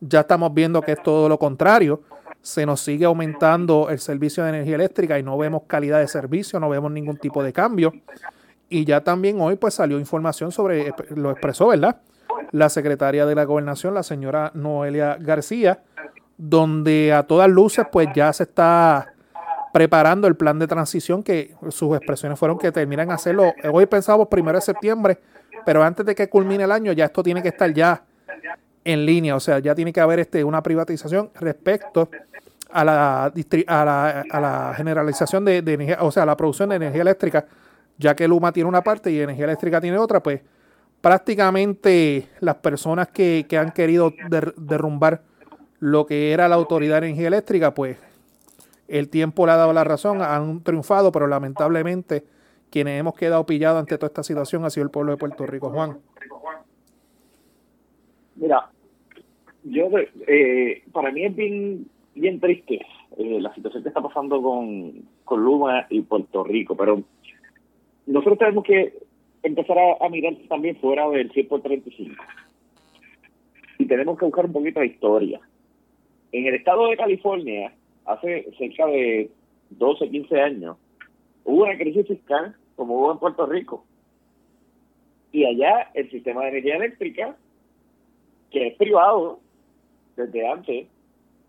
Ya 0.00 0.20
estamos 0.20 0.52
viendo 0.52 0.82
que 0.82 0.92
es 0.92 1.02
todo 1.02 1.28
lo 1.28 1.38
contrario. 1.38 2.02
Se 2.42 2.64
nos 2.64 2.80
sigue 2.80 3.04
aumentando 3.04 3.90
el 3.90 3.98
servicio 3.98 4.42
de 4.44 4.50
energía 4.50 4.76
eléctrica 4.76 5.18
y 5.18 5.22
no 5.22 5.36
vemos 5.36 5.62
calidad 5.66 6.00
de 6.00 6.08
servicio, 6.08 6.58
no 6.58 6.68
vemos 6.68 6.90
ningún 6.90 7.16
tipo 7.16 7.42
de 7.42 7.52
cambio. 7.52 7.92
Y 8.68 8.84
ya 8.84 9.02
también 9.02 9.40
hoy 9.40 9.56
pues 9.56 9.74
salió 9.74 9.98
información 9.98 10.52
sobre, 10.52 10.94
lo 11.14 11.30
expresó, 11.30 11.68
¿verdad? 11.68 12.00
La 12.52 12.68
secretaria 12.68 13.26
de 13.26 13.34
la 13.34 13.44
gobernación, 13.44 13.94
la 13.94 14.02
señora 14.02 14.52
Noelia 14.54 15.16
García, 15.20 15.82
donde 16.38 17.12
a 17.12 17.24
todas 17.24 17.50
luces 17.50 17.86
pues 17.90 18.08
ya 18.14 18.32
se 18.32 18.44
está 18.44 19.12
preparando 19.72 20.26
el 20.26 20.36
plan 20.36 20.58
de 20.58 20.66
transición 20.66 21.22
que 21.22 21.54
sus 21.68 21.96
expresiones 21.96 22.38
fueron 22.38 22.58
que 22.58 22.72
terminan 22.72 23.10
hacerlo. 23.10 23.52
Hoy 23.72 23.86
pensábamos 23.86 24.28
primero 24.28 24.58
de 24.58 24.62
septiembre, 24.62 25.18
pero 25.64 25.82
antes 25.82 26.06
de 26.06 26.14
que 26.14 26.28
culmine 26.28 26.64
el 26.64 26.72
año 26.72 26.92
ya 26.92 27.04
esto 27.04 27.22
tiene 27.22 27.42
que 27.42 27.48
estar 27.48 27.72
ya 27.72 28.02
en 28.84 29.04
línea, 29.06 29.36
o 29.36 29.40
sea, 29.40 29.58
ya 29.58 29.74
tiene 29.74 29.92
que 29.92 30.00
haber 30.00 30.20
este, 30.20 30.42
una 30.44 30.62
privatización 30.62 31.30
respecto 31.34 32.08
a 32.70 32.84
la, 32.84 33.24
a 33.24 33.84
la, 33.84 34.24
a 34.30 34.40
la 34.40 34.74
generalización 34.76 35.44
de, 35.44 35.58
energía, 35.58 35.98
o 36.00 36.10
sea, 36.10 36.24
la 36.24 36.36
producción 36.36 36.68
de 36.70 36.76
energía 36.76 37.02
eléctrica, 37.02 37.46
ya 37.98 38.14
que 38.14 38.26
Luma 38.28 38.52
tiene 38.52 38.68
una 38.68 38.82
parte 38.82 39.10
y 39.10 39.20
energía 39.20 39.44
eléctrica 39.44 39.80
tiene 39.80 39.98
otra, 39.98 40.22
pues 40.22 40.40
prácticamente 41.00 42.28
las 42.40 42.56
personas 42.56 43.08
que, 43.08 43.46
que 43.48 43.58
han 43.58 43.72
querido 43.72 44.12
der- 44.28 44.54
derrumbar 44.56 45.22
lo 45.80 46.06
que 46.06 46.32
era 46.32 46.48
la 46.48 46.54
autoridad 46.56 47.00
de 47.00 47.08
energía 47.08 47.28
eléctrica, 47.28 47.74
pues 47.74 47.98
el 48.88 49.08
tiempo 49.08 49.46
le 49.46 49.52
ha 49.52 49.56
dado 49.56 49.72
la 49.72 49.84
razón, 49.84 50.22
han 50.22 50.62
triunfado, 50.62 51.12
pero 51.12 51.26
lamentablemente 51.26 52.24
quienes 52.70 53.00
hemos 53.00 53.14
quedado 53.14 53.44
pillados 53.46 53.80
ante 53.80 53.98
toda 53.98 54.08
esta 54.08 54.22
situación 54.22 54.64
ha 54.64 54.70
sido 54.70 54.84
el 54.84 54.90
pueblo 54.90 55.12
de 55.12 55.18
Puerto 55.18 55.46
Rico. 55.46 55.70
Juan. 55.70 55.98
Mira, 58.40 58.70
yo 59.64 59.90
eh, 60.26 60.82
para 60.92 61.12
mí 61.12 61.24
es 61.24 61.36
bien 61.36 61.86
bien 62.14 62.40
triste 62.40 62.80
eh, 63.18 63.40
la 63.40 63.54
situación 63.54 63.82
que 63.82 63.88
está 63.90 64.00
pasando 64.00 64.42
con, 64.42 65.04
con 65.24 65.44
Luma 65.44 65.86
y 65.90 66.00
Puerto 66.00 66.42
Rico, 66.42 66.76
pero 66.76 67.02
nosotros 68.06 68.38
tenemos 68.38 68.64
que 68.64 68.94
empezar 69.42 69.76
a, 69.78 70.08
mirar 70.08 70.34
también 70.48 70.76
fuera 70.76 71.08
del 71.10 71.30
100 71.30 71.48
por 71.48 71.62
35 71.62 72.22
y 73.78 73.86
tenemos 73.86 74.18
que 74.18 74.24
buscar 74.24 74.46
un 74.46 74.52
poquito 74.52 74.80
de 74.80 74.86
historia. 74.86 75.40
En 76.32 76.46
el 76.46 76.54
estado 76.54 76.88
de 76.88 76.96
California, 76.96 77.72
hace 78.06 78.50
cerca 78.58 78.86
de 78.86 79.30
12, 79.70 80.10
15 80.10 80.40
años, 80.40 80.76
hubo 81.44 81.64
una 81.64 81.76
crisis 81.76 82.06
fiscal 82.06 82.56
como 82.76 82.98
hubo 82.98 83.12
en 83.12 83.18
Puerto 83.18 83.46
Rico. 83.46 83.84
Y 85.32 85.44
allá 85.44 85.90
el 85.94 86.10
sistema 86.10 86.42
de 86.42 86.48
energía 86.48 86.76
eléctrica 86.76 87.36
que 88.50 88.68
es 88.68 88.76
privado 88.76 89.40
desde 90.16 90.46
antes, 90.46 90.86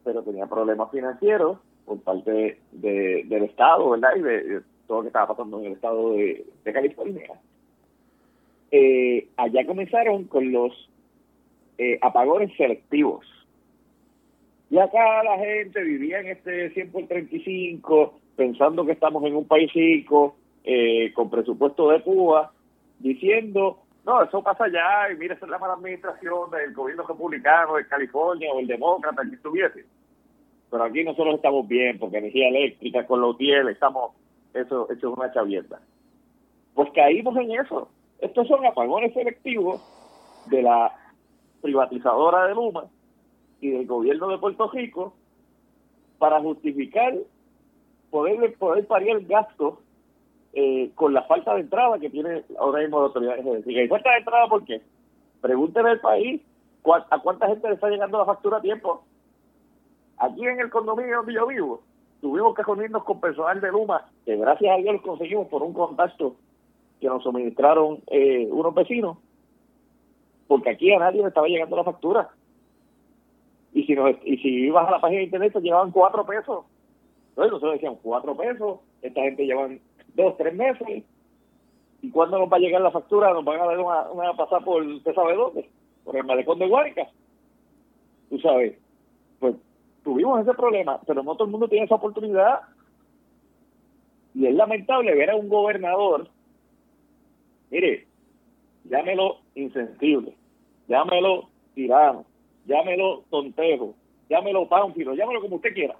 pero 0.03 0.24
tenía 0.24 0.48
problemas 0.48 0.91
financieros 0.91 1.58
por 1.86 2.00
parte 2.01 2.60
de, 2.72 3.24
del 3.25 3.43
Estado, 3.43 3.89
¿verdad? 3.89 4.15
Y 4.15 4.22
de, 4.22 4.62
todo 4.88 5.00
lo 5.00 5.01
que 5.03 5.08
estaba 5.08 5.27
pasando 5.36 5.60
en 5.60 5.65
el 5.67 5.72
Estado 5.74 6.13
de, 6.13 6.46
de 6.63 6.74
California. 6.74 7.31
Eh, 8.72 9.27
allá 9.36 9.65
comenzaron 9.65 10.25
con 10.25 10.51
los 10.51 10.89
eh, 11.77 11.98
apagones 12.01 12.55
selectivos. 12.55 13.25
Y 14.70 14.77
acá 14.77 15.24
la 15.24 15.38
gente 15.38 15.84
vivía 15.84 16.22
en 16.22 16.27
este 16.27 16.70
100 16.70 16.91
por 16.91 17.08
35, 17.08 18.20
pensando 18.38 18.86
que 18.86 18.93
estamos 18.93 19.24
en 19.25 19.36
un 19.36 19.46
país 19.46 19.72
rico, 19.74 20.36
eh, 20.63 21.12
con 21.13 21.29
presupuesto 21.29 21.89
de 21.89 22.01
Cuba, 22.01 22.53
diciendo 23.00 23.79
no, 24.05 24.24
eso 24.24 24.41
pasa 24.41 24.65
allá 24.65 25.12
y 25.12 25.17
mira, 25.17 25.36
esa 25.36 25.46
es 25.46 25.51
la 25.51 25.60
mala 25.60 25.74
administración 25.74 26.50
del 26.50 26.74
gobierno 26.74 27.03
republicano 27.03 27.75
de 27.75 27.88
California 27.88 28.51
o 28.51 28.60
el 28.60 28.67
demócrata 28.67 29.22
que 29.24 29.36
estuviese. 29.36 29.86
pero 30.70 30.84
aquí 30.84 31.03
nosotros 31.03 31.36
estamos 31.36 31.67
bien, 31.67 32.00
porque 32.00 32.17
energía 32.17 32.48
eléctrica, 32.48 33.05
con 33.05 33.22
los 33.22 33.38
tiel, 33.38 33.67
estamos, 33.67 34.13
eso, 34.53 34.89
eso 34.89 35.12
es 35.12 35.17
una 35.17 35.31
chavienda. 35.31 35.79
Pues 36.74 36.89
caímos 36.93 37.36
en 37.38 37.51
eso. 37.51 37.89
Estos 38.20 38.48
son 38.48 38.65
apagones 38.65 39.13
selectivos 39.13 39.81
de 40.48 40.63
la 40.63 40.91
privatizadora 41.62 42.48
de 42.48 42.55
Luma 42.55 42.86
y 43.60 43.70
del 43.70 43.86
gobierno 43.86 44.29
de 44.29 44.38
Puerto 44.39 44.70
Rico 44.72 45.13
para 46.17 46.39
justificar 46.39 47.13
poder, 48.10 48.53
poder 48.55 48.88
pariar 48.88 49.17
el 49.17 49.27
gasto 49.27 49.81
eh, 50.53 50.91
con 50.96 51.13
la 51.13 51.24
falta 51.24 51.53
de 51.53 51.62
entrada 51.62 51.98
que 52.00 52.10
tiene 52.10 52.43
ahora 52.60 52.81
mismo 52.81 53.00
la 53.00 53.05
autoridad 53.05 53.38
¿Y 53.65 53.88
falta 53.88 54.12
de 54.12 54.17
entrada 54.17 54.48
por 54.48 54.65
qué? 54.65 54.81
Pregúntele 55.41 55.89
al 55.89 56.00
país 56.00 56.41
a 57.10 57.20
cuánta 57.20 57.48
gente 57.48 57.67
le 57.67 57.75
está 57.75 57.89
llegando 57.89 58.17
la 58.17 58.25
factura 58.25 58.58
a 58.58 58.62
tiempo. 58.62 59.03
Aquí 60.17 60.46
en 60.46 60.60
el 60.60 60.70
condominio 60.70 61.17
donde 61.17 61.34
yo 61.34 61.48
vivo, 61.48 61.81
tuvimos 62.22 62.55
que 62.55 62.63
reunirnos 62.63 63.03
con 63.03 63.20
personal 63.20 63.60
de 63.62 63.72
Luma, 63.72 64.05
que 64.25 64.36
gracias 64.36 64.74
a 64.74 64.81
Dios 64.81 64.96
lo 64.96 65.01
conseguimos 65.01 65.48
por 65.48 65.63
un 65.63 65.74
contacto 65.74 66.36
que 67.00 67.08
nos 67.08 67.24
suministraron 67.24 68.00
eh, 68.08 68.48
unos 68.51 68.75
vecinos, 68.75 69.17
porque 70.48 70.70
aquí 70.70 70.93
a 70.93 71.00
nadie 71.00 71.22
le 71.22 71.29
estaba 71.29 71.48
llegando 71.48 71.75
la 71.75 71.84
factura. 71.84 72.29
Y 73.74 73.86
si, 73.86 73.96
nos, 73.96 74.15
y 74.24 74.38
si 74.38 74.50
ibas 74.65 74.88
a 74.88 74.91
la 74.91 75.01
página 75.01 75.20
de 75.20 75.25
internet, 75.25 75.53
te 75.53 75.62
llevaban 75.62 75.91
cuatro 75.91 76.25
pesos. 76.25 76.65
Entonces 77.29 77.53
nosotros 77.53 77.74
decíamos 77.74 78.00
cuatro 78.03 78.36
pesos, 78.36 78.79
esta 79.01 79.22
gente 79.22 79.46
llevan 79.46 79.79
dos, 80.15 80.38
tres 80.38 80.53
meses. 80.53 81.03
¿Y 82.01 82.10
cuándo 82.10 82.39
nos 82.39 82.51
va 82.51 82.58
a 82.58 82.60
llegar 82.60 82.82
la 82.82 82.91
factura? 82.91 83.34
Nos 83.34 83.46
van 83.46 83.62
a 83.62 83.65
dar 83.65 83.80
una, 83.80 84.12
una 84.12 84.34
pasada 84.34 84.62
por, 84.62 84.82
¿usted 84.84 85.13
sabe 85.13 85.36
dónde? 85.36 85.70
Por 86.03 86.15
el 86.15 86.24
malecón 86.24 86.60
de 86.60 86.68
Guárica. 86.68 87.08
Tú 88.30 88.39
sabes, 88.39 88.77
pues 89.39 89.56
tuvimos 90.03 90.41
ese 90.41 90.53
problema, 90.53 91.00
pero 91.06 91.22
no 91.22 91.36
todo 91.36 91.46
el 91.46 91.51
mundo 91.51 91.68
tiene 91.68 91.86
esa 91.86 91.96
oportunidad. 91.96 92.62
Y 94.34 94.48
es 94.48 94.56
lamentable 94.56 95.13
ver 95.13 95.30
a 95.30 95.36
un 95.36 95.50
gobernador, 95.50 96.30
mire, 97.70 98.08
llámelo 98.86 99.39
insensible, 99.56 100.34
llámelo 100.88 101.50
tirano, 101.75 102.25
llámelo 102.65 103.24
tontejo, 103.30 103.94
llámelo 104.30 104.70
pánfilo, 104.70 105.13
llámelo 105.13 105.41
como 105.41 105.58
usted 105.58 105.74
quiera. 105.74 105.98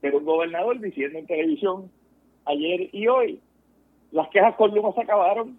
Pero 0.00 0.18
un 0.18 0.24
gobernador 0.24 0.80
diciendo 0.80 1.18
en 1.18 1.26
televisión 1.26 1.90
ayer 2.46 2.88
y 2.92 3.06
hoy, 3.08 3.40
las 4.12 4.28
quejas 4.28 4.54
con 4.56 4.74
Luma 4.74 4.92
se 4.92 5.02
acabaron. 5.02 5.58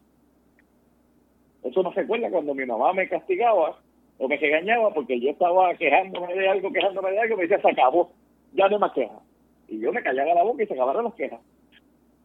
Eso 1.63 1.83
no 1.83 1.93
se 1.93 2.01
acuerda 2.01 2.29
cuando 2.29 2.53
mi 2.55 2.65
mamá 2.65 2.93
me 2.93 3.07
castigaba 3.07 3.77
o 4.17 4.27
me 4.27 4.38
regañaba 4.38 4.93
porque 4.93 5.19
yo 5.19 5.31
estaba 5.31 5.73
quejándome 5.75 6.33
de 6.33 6.50
algo, 6.50 6.71
quejándome 6.71 7.11
de 7.11 7.19
algo, 7.19 7.38
me 7.38 7.43
decía, 7.43 7.61
se 7.61 7.69
acabó, 7.69 8.11
ya 8.53 8.67
no 8.67 8.75
hay 8.75 8.81
más 8.81 8.93
quejas. 8.93 9.19
Y 9.67 9.79
yo 9.79 9.93
me 9.93 10.03
callaba 10.03 10.33
la 10.33 10.43
boca 10.43 10.63
y 10.63 10.67
se 10.67 10.73
acabaron 10.73 11.05
las 11.05 11.13
quejas. 11.13 11.39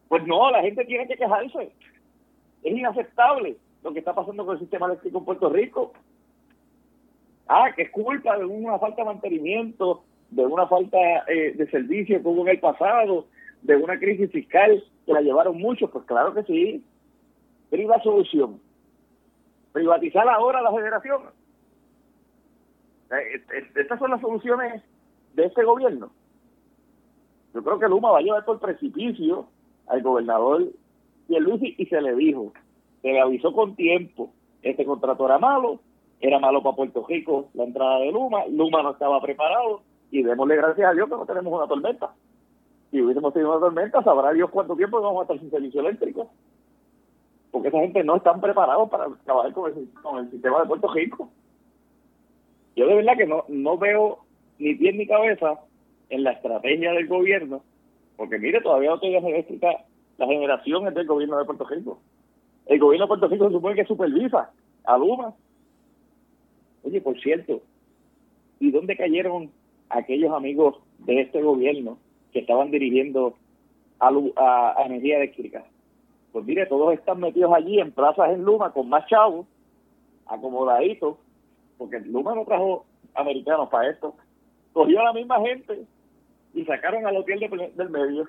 Pues 0.07 0.25
no, 0.25 0.51
la 0.51 0.61
gente 0.61 0.85
tiene 0.85 1.07
que 1.07 1.15
quejarse. 1.15 1.71
Es 2.63 2.77
inaceptable 2.77 3.57
lo 3.83 3.93
que 3.93 3.99
está 3.99 4.13
pasando 4.13 4.45
con 4.45 4.55
el 4.55 4.61
sistema 4.61 4.87
eléctrico 4.87 5.19
en 5.19 5.25
Puerto 5.25 5.49
Rico. 5.49 5.93
Ah, 7.47 7.71
que 7.75 7.83
es 7.83 7.91
culpa 7.91 8.37
de 8.37 8.45
una 8.45 8.77
falta 8.79 9.03
de 9.03 9.05
mantenimiento, 9.05 10.03
de 10.29 10.45
una 10.45 10.67
falta 10.67 10.97
eh, 11.27 11.53
de 11.55 11.69
servicio 11.69 12.21
como 12.21 12.41
en 12.41 12.49
el 12.49 12.59
pasado, 12.59 13.27
de 13.61 13.75
una 13.75 13.99
crisis 13.99 14.31
fiscal 14.31 14.83
que 15.05 15.13
la 15.13 15.21
llevaron 15.21 15.57
mucho, 15.57 15.89
pues 15.89 16.05
claro 16.05 16.33
que 16.33 16.43
sí. 16.43 16.83
Priva 17.69 18.01
solución. 18.01 18.59
Privatizar 19.73 20.27
ahora 20.27 20.61
la 20.61 20.71
federación. 20.71 21.23
Eh, 23.11 23.43
estas 23.75 23.99
son 23.99 24.11
las 24.11 24.21
soluciones 24.21 24.83
de 25.33 25.45
este 25.45 25.63
gobierno. 25.63 26.11
Yo 27.53 27.63
creo 27.63 27.79
que 27.79 27.87
Luma 27.87 28.11
va 28.11 28.19
a 28.19 28.21
llevar 28.21 28.45
por 28.45 28.59
precipicio 28.59 29.47
al 29.87 30.01
gobernador 30.01 30.67
Pierluisi 31.27 31.75
y 31.77 31.85
se 31.85 32.01
le 32.01 32.15
dijo, 32.15 32.53
se 33.01 33.09
le 33.09 33.19
avisó 33.19 33.53
con 33.53 33.75
tiempo, 33.75 34.31
este 34.61 34.85
contrato 34.85 35.25
era 35.25 35.39
malo, 35.39 35.79
era 36.19 36.39
malo 36.39 36.61
para 36.61 36.75
Puerto 36.75 37.05
Rico 37.07 37.49
la 37.53 37.63
entrada 37.63 37.99
de 37.99 38.11
Luma, 38.11 38.45
Luma 38.47 38.83
no 38.83 38.91
estaba 38.91 39.21
preparado 39.21 39.81
y 40.11 40.23
démosle 40.23 40.55
gracias 40.55 40.89
a 40.89 40.93
Dios 40.93 41.09
que 41.09 41.15
no 41.15 41.25
tenemos 41.25 41.53
una 41.53 41.67
tormenta. 41.67 42.13
Si 42.97 43.03
hubiésemos 43.03 43.31
tenido 43.31 43.51
una 43.51 43.59
tormenta, 43.59 44.01
sabrá 44.01 44.33
Dios 44.33 44.49
cuánto 44.49 44.75
tiempo 44.75 44.99
vamos 44.99 45.19
a 45.19 45.21
estar 45.21 45.39
sin 45.39 45.51
servicio 45.51 45.81
eléctrico. 45.81 46.31
Porque 47.51 47.67
esa 47.67 47.77
gente 47.77 48.03
no 48.03 48.15
están 48.15 48.41
preparados 48.41 48.89
para 48.89 49.05
trabajar 49.23 49.53
con 49.53 49.71
el, 49.71 49.87
con 50.01 50.17
el 50.17 50.31
sistema 50.31 50.61
de 50.61 50.65
Puerto 50.65 50.91
Rico. 50.91 51.29
Yo 52.75 52.87
de 52.87 52.95
verdad 52.95 53.15
que 53.15 53.27
no, 53.27 53.43
no 53.49 53.77
veo 53.77 54.17
ni 54.57 54.73
pie 54.73 54.93
ni 54.93 55.05
cabeza 55.05 55.59
en 56.09 56.23
la 56.23 56.31
estrategia 56.31 56.91
del 56.93 57.07
gobierno, 57.07 57.61
porque 58.15 58.39
mire, 58.39 58.61
todavía 58.61 58.89
no 58.89 58.99
tiene 58.99 59.19
eléctrica, 59.29 59.85
la 60.17 60.25
generación 60.25 60.91
del 60.91 61.05
gobierno 61.05 61.37
de 61.37 61.45
Puerto 61.45 61.65
Rico. 61.65 61.99
El 62.65 62.79
gobierno 62.79 63.05
de 63.05 63.09
Puerto 63.09 63.27
Rico 63.27 63.45
se 63.45 63.53
supone 63.53 63.75
que 63.75 63.85
supervisa 63.85 64.49
a 64.85 64.97
Luma. 64.97 65.35
Oye, 66.81 66.99
por 67.01 67.21
cierto, 67.21 67.61
¿y 68.59 68.71
dónde 68.71 68.97
cayeron 68.97 69.51
aquellos 69.87 70.33
amigos 70.33 70.77
de 71.05 71.21
este 71.21 71.43
gobierno 71.43 71.99
que 72.37 72.41
estaban 72.41 72.69
dirigiendo 72.69 73.35
a, 73.99 74.75
energía 74.85 75.17
eléctrica. 75.17 75.65
Pues 76.31 76.45
mire, 76.45 76.67
todos 76.67 76.93
están 76.93 77.19
metidos 77.19 77.51
allí 77.51 77.79
en 77.79 77.91
plazas 77.91 78.29
en 78.29 78.43
Luma 78.43 78.71
con 78.71 78.87
más 78.89 79.07
chavos, 79.07 79.47
acomodaditos, 80.27 81.17
porque 81.79 81.99
Luma 82.01 82.35
no 82.35 82.45
trajo 82.45 82.85
americanos 83.15 83.69
para 83.69 83.89
esto. 83.89 84.13
Cogió 84.71 84.99
a 84.99 85.05
la 85.05 85.13
misma 85.13 85.41
gente 85.41 85.81
y 86.53 86.63
sacaron 86.65 87.07
al 87.07 87.17
hotel 87.17 87.39
del 87.75 87.89
medio, 87.89 88.27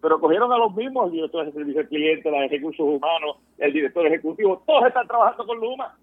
pero 0.00 0.18
cogieron 0.20 0.50
a 0.50 0.56
los 0.56 0.74
mismos, 0.74 1.08
el 1.08 1.12
director 1.12 1.44
de 1.44 1.52
servicio 1.52 1.80
al 1.82 1.88
cliente, 1.88 2.48
recursos 2.48 2.86
humanos, 2.86 3.36
el 3.58 3.74
director 3.74 4.06
ejecutivo, 4.06 4.62
todos 4.66 4.86
están 4.86 5.06
trabajando 5.06 5.46
con 5.46 5.60
Luma. 5.60 5.98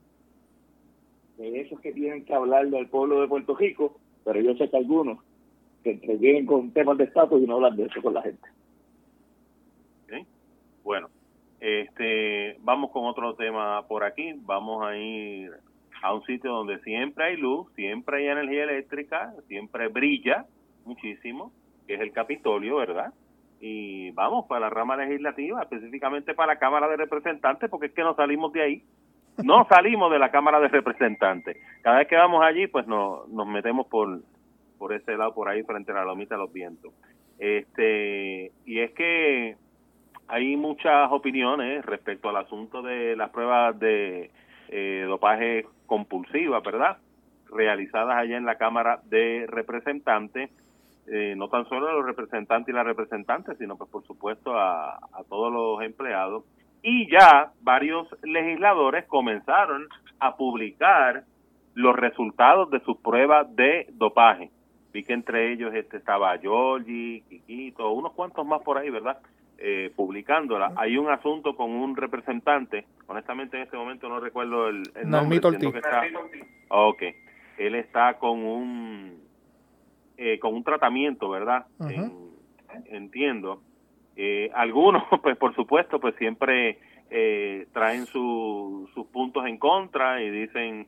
De 1.37 1.61
esos 1.61 1.79
que 1.79 1.91
tienen 1.91 2.23
que 2.23 2.35
hablar 2.35 2.67
del 2.67 2.87
pueblo 2.87 3.21
de 3.21 3.27
Puerto 3.27 3.55
Rico, 3.55 3.95
pero 4.23 4.39
yo 4.39 4.53
sé 4.57 4.69
que 4.69 4.77
algunos 4.77 5.17
que 5.83 5.91
entretienen 5.91 6.45
con 6.45 6.71
temas 6.71 6.97
de 6.97 7.05
estatus 7.05 7.41
y 7.41 7.47
no 7.47 7.55
hablan 7.55 7.75
de 7.75 7.85
eso 7.85 8.01
con 8.01 8.13
la 8.13 8.21
gente. 8.21 8.47
Bueno, 10.83 11.09
este, 11.59 12.57
vamos 12.61 12.91
con 12.91 13.05
otro 13.05 13.35
tema 13.35 13.87
por 13.87 14.03
aquí. 14.03 14.33
Vamos 14.45 14.83
a 14.83 14.97
ir 14.97 15.51
a 16.01 16.13
un 16.13 16.23
sitio 16.23 16.51
donde 16.51 16.79
siempre 16.79 17.25
hay 17.25 17.37
luz, 17.37 17.71
siempre 17.75 18.17
hay 18.17 18.27
energía 18.27 18.63
eléctrica, 18.63 19.33
siempre 19.47 19.87
brilla 19.87 20.45
muchísimo, 20.85 21.51
que 21.87 21.93
es 21.93 22.01
el 22.01 22.11
Capitolio, 22.11 22.77
¿verdad? 22.77 23.13
Y 23.59 24.09
vamos 24.11 24.47
para 24.47 24.61
la 24.61 24.69
rama 24.71 24.95
legislativa, 24.97 25.61
específicamente 25.61 26.33
para 26.33 26.53
la 26.53 26.59
Cámara 26.59 26.87
de 26.87 26.97
Representantes, 26.97 27.69
porque 27.69 27.87
es 27.87 27.93
que 27.93 28.01
no 28.01 28.15
salimos 28.15 28.51
de 28.53 28.61
ahí. 28.63 28.83
No 29.43 29.65
salimos 29.69 30.11
de 30.11 30.17
la 30.17 30.31
Cámara 30.31 30.59
de 30.59 30.67
Representantes. 30.67 31.57
Cada 31.83 31.99
vez 31.99 32.07
que 32.07 32.15
vamos 32.15 32.43
allí, 32.43 32.65
pues 32.65 32.87
nos, 32.87 33.29
nos 33.29 33.47
metemos 33.47 33.85
por, 33.85 34.21
por 34.81 34.93
ese 34.93 35.15
lado, 35.15 35.31
por 35.35 35.47
ahí, 35.47 35.61
frente 35.61 35.91
a 35.91 35.95
la 35.95 36.05
lomita 36.05 36.33
de 36.33 36.41
los 36.41 36.51
vientos. 36.51 36.91
Este, 37.37 38.51
y 38.65 38.79
es 38.79 38.89
que 38.93 39.55
hay 40.27 40.57
muchas 40.57 41.11
opiniones 41.11 41.85
respecto 41.85 42.29
al 42.29 42.37
asunto 42.37 42.81
de 42.81 43.15
las 43.15 43.29
pruebas 43.29 43.77
de 43.77 44.31
eh, 44.69 45.05
dopaje 45.07 45.67
compulsiva, 45.85 46.61
¿verdad? 46.61 46.97
Realizadas 47.51 48.17
allá 48.17 48.37
en 48.37 48.45
la 48.47 48.55
Cámara 48.55 49.01
de 49.05 49.45
Representantes, 49.47 50.49
eh, 51.05 51.35
no 51.37 51.47
tan 51.47 51.69
solo 51.69 51.87
a 51.87 51.93
los 51.93 52.05
representantes 52.07 52.73
y 52.73 52.75
las 52.75 52.85
representantes, 52.87 53.59
sino 53.59 53.77
pues 53.77 53.91
por 53.91 54.03
supuesto 54.07 54.57
a, 54.57 54.95
a 54.95 55.23
todos 55.29 55.53
los 55.53 55.85
empleados. 55.85 56.43
Y 56.81 57.07
ya 57.07 57.51
varios 57.61 58.07
legisladores 58.23 59.05
comenzaron 59.05 59.87
a 60.19 60.35
publicar 60.35 61.23
los 61.75 61.95
resultados 61.95 62.71
de 62.71 62.79
sus 62.79 62.97
pruebas 62.97 63.55
de 63.55 63.85
dopaje. 63.91 64.49
Vi 64.93 65.03
que 65.03 65.13
entre 65.13 65.51
ellos 65.53 65.73
este 65.73 65.97
estaba 65.97 66.37
Georgie, 66.37 67.23
Kikito, 67.29 67.91
unos 67.91 68.13
cuantos 68.13 68.45
más 68.45 68.61
por 68.61 68.77
ahí, 68.77 68.89
¿verdad? 68.89 69.19
Eh, 69.57 69.91
publicándola. 69.95 70.73
Hay 70.75 70.97
un 70.97 71.09
asunto 71.09 71.55
con 71.55 71.71
un 71.71 71.95
representante, 71.95 72.85
honestamente 73.07 73.57
en 73.57 73.63
este 73.63 73.77
momento 73.77 74.09
no 74.09 74.19
recuerdo 74.19 74.69
el, 74.69 74.83
nombre. 75.05 75.39
Que 75.39 75.77
está, 75.77 76.03
ok, 76.69 77.03
él 77.57 77.75
está 77.75 78.17
con 78.17 78.43
un 78.43 79.21
eh, 80.17 80.39
con 80.39 80.53
un 80.53 80.63
tratamiento, 80.63 81.29
¿verdad? 81.29 81.65
entiendo. 82.85 83.61
Eh, 84.15 84.51
algunos, 84.53 85.03
pues 85.23 85.37
por 85.37 85.55
supuesto, 85.55 85.99
pues 85.99 86.15
siempre 86.15 86.79
eh, 87.09 87.67
traen 87.73 88.05
sus 88.05 88.89
puntos 89.11 89.45
en 89.47 89.57
contra 89.57 90.21
y 90.21 90.29
dicen 90.29 90.87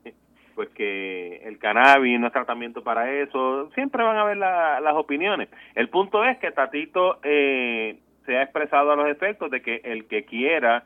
pues 0.55 0.69
que 0.69 1.41
el 1.45 1.57
cannabis 1.57 2.19
no 2.19 2.27
es 2.27 2.33
tratamiento 2.33 2.83
para 2.83 3.11
eso, 3.11 3.69
siempre 3.73 4.03
van 4.03 4.17
a 4.17 4.21
haber 4.21 4.37
las 4.37 4.93
opiniones. 4.95 5.49
El 5.75 5.89
punto 5.89 6.23
es 6.23 6.37
que 6.37 6.51
Tatito 6.51 7.19
eh, 7.23 7.97
se 8.25 8.37
ha 8.37 8.43
expresado 8.43 8.91
a 8.91 8.95
los 8.95 9.07
efectos 9.07 9.49
de 9.51 9.61
que 9.61 9.81
el 9.83 10.05
que 10.05 10.23
quiera 10.25 10.83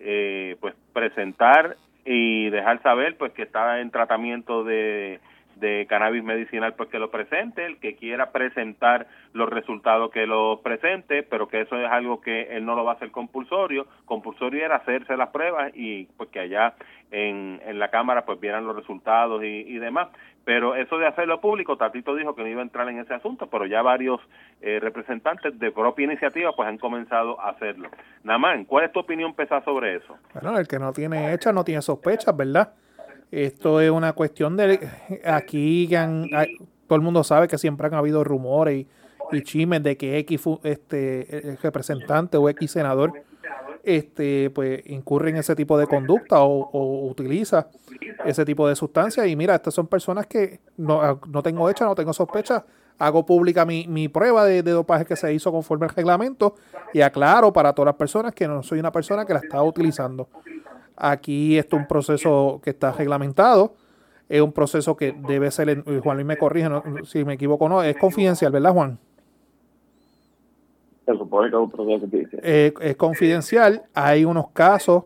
eh, 0.00 0.56
pues 0.60 0.74
presentar 0.92 1.76
y 2.04 2.48
dejar 2.50 2.82
saber 2.82 3.16
pues 3.16 3.32
que 3.32 3.42
está 3.42 3.80
en 3.80 3.90
tratamiento 3.90 4.64
de, 4.64 5.20
de 5.58 5.86
cannabis 5.88 6.22
medicinal 6.22 6.74
pues 6.74 6.88
que 6.88 6.98
lo 6.98 7.10
presente, 7.10 7.64
el 7.64 7.78
que 7.78 7.96
quiera 7.96 8.30
presentar 8.30 9.06
los 9.32 9.48
resultados 9.48 10.10
que 10.10 10.26
lo 10.26 10.60
presente, 10.62 11.22
pero 11.22 11.48
que 11.48 11.62
eso 11.62 11.76
es 11.76 11.90
algo 11.90 12.20
que 12.20 12.56
él 12.56 12.64
no 12.64 12.74
lo 12.74 12.84
va 12.84 12.92
a 12.92 12.94
hacer 12.94 13.10
compulsorio, 13.10 13.86
compulsorio 14.04 14.64
era 14.64 14.76
hacerse 14.76 15.16
las 15.16 15.30
pruebas 15.30 15.72
y 15.74 16.04
pues 16.16 16.30
que 16.30 16.40
allá 16.40 16.74
en, 17.10 17.60
en 17.64 17.78
la 17.78 17.88
cámara 17.88 18.24
pues 18.24 18.38
vieran 18.40 18.66
los 18.66 18.76
resultados 18.76 19.42
y, 19.42 19.64
y 19.66 19.78
demás, 19.78 20.08
pero 20.48 20.74
eso 20.74 20.96
de 20.96 21.06
hacerlo 21.06 21.42
público, 21.42 21.76
Tatito 21.76 22.14
dijo 22.14 22.34
que 22.34 22.42
no 22.42 22.48
iba 22.48 22.60
a 22.60 22.64
entrar 22.64 22.88
en 22.88 22.98
ese 22.98 23.12
asunto, 23.12 23.48
pero 23.48 23.66
ya 23.66 23.82
varios 23.82 24.18
eh, 24.62 24.78
representantes 24.80 25.58
de 25.58 25.70
propia 25.72 26.06
iniciativa 26.06 26.52
pues 26.56 26.66
han 26.66 26.78
comenzado 26.78 27.38
a 27.38 27.50
hacerlo. 27.50 27.90
Namán, 28.24 28.64
¿cuál 28.64 28.86
es 28.86 28.92
tu 28.92 29.00
opinión 29.00 29.34
pesada 29.34 29.62
sobre 29.62 29.96
eso? 29.96 30.16
Bueno, 30.32 30.58
el 30.58 30.66
que 30.66 30.78
no 30.78 30.92
tiene 30.94 31.34
hecha 31.34 31.52
no 31.52 31.64
tiene 31.64 31.82
sospechas, 31.82 32.34
¿verdad? 32.34 32.72
Esto 33.30 33.80
es 33.80 33.90
una 33.90 34.12
cuestión 34.14 34.56
de 34.56 34.88
aquí 35.24 35.88
todo 35.88 36.96
el 36.96 37.02
mundo 37.02 37.22
sabe 37.22 37.48
que 37.48 37.58
siempre 37.58 37.86
han 37.86 37.94
habido 37.94 38.24
rumores 38.24 38.78
y, 38.78 38.88
y 39.36 39.42
chismes 39.42 39.82
de 39.82 39.96
que 39.96 40.18
X 40.18 40.42
este 40.62 41.58
representante 41.62 42.38
o 42.38 42.48
X 42.48 42.70
senador 42.70 43.12
este 43.84 44.50
pues 44.50 44.82
incurre 44.86 45.30
en 45.30 45.36
ese 45.36 45.56
tipo 45.56 45.78
de 45.78 45.86
conducta 45.86 46.40
o, 46.40 47.08
utiliza 47.08 47.68
ese 48.24 48.44
tipo 48.44 48.68
de 48.68 48.76
sustancias 48.76 49.26
y 49.26 49.36
mira, 49.36 49.54
estas 49.54 49.74
son 49.74 49.86
personas 49.86 50.26
que 50.26 50.60
no, 50.76 51.20
no 51.28 51.42
tengo 51.42 51.70
hecha, 51.70 51.84
no 51.84 51.94
tengo 51.94 52.12
sospecha, 52.12 52.64
hago 52.98 53.24
pública 53.24 53.64
mi, 53.64 53.86
mi 53.88 54.08
prueba 54.08 54.44
de, 54.44 54.62
de, 54.62 54.72
dopaje 54.72 55.04
que 55.04 55.16
se 55.16 55.32
hizo 55.32 55.50
conforme 55.52 55.86
al 55.86 55.94
reglamento 55.94 56.56
y 56.92 57.00
aclaro 57.00 57.52
para 57.52 57.72
todas 57.72 57.86
las 57.86 57.96
personas 57.96 58.34
que 58.34 58.46
no 58.46 58.62
soy 58.62 58.80
una 58.80 58.92
persona 58.92 59.24
que 59.24 59.32
la 59.32 59.40
estaba 59.40 59.62
utilizando. 59.62 60.28
Aquí 60.98 61.58
esto 61.58 61.76
es 61.76 61.82
un 61.82 61.88
proceso 61.88 62.60
que 62.62 62.70
está 62.70 62.92
reglamentado, 62.92 63.74
es 64.28 64.40
un 64.40 64.52
proceso 64.52 64.96
que 64.96 65.12
debe 65.12 65.50
ser, 65.50 65.82
Juan 66.02 66.16
Luis 66.16 66.26
me 66.26 66.36
corrige 66.36 66.68
si 67.04 67.24
me 67.24 67.34
equivoco 67.34 67.68
no, 67.68 67.82
es 67.82 67.96
confidencial, 67.96 68.52
¿verdad 68.52 68.72
Juan? 68.72 68.98
Se 71.06 71.16
supone 71.16 71.48
que 71.48 71.56
es 71.56 71.62
un 71.62 71.70
proceso 71.70 72.06
eh, 72.42 72.74
es 72.80 72.96
confidencial, 72.96 73.84
hay 73.94 74.24
unos 74.24 74.50
casos 74.50 75.04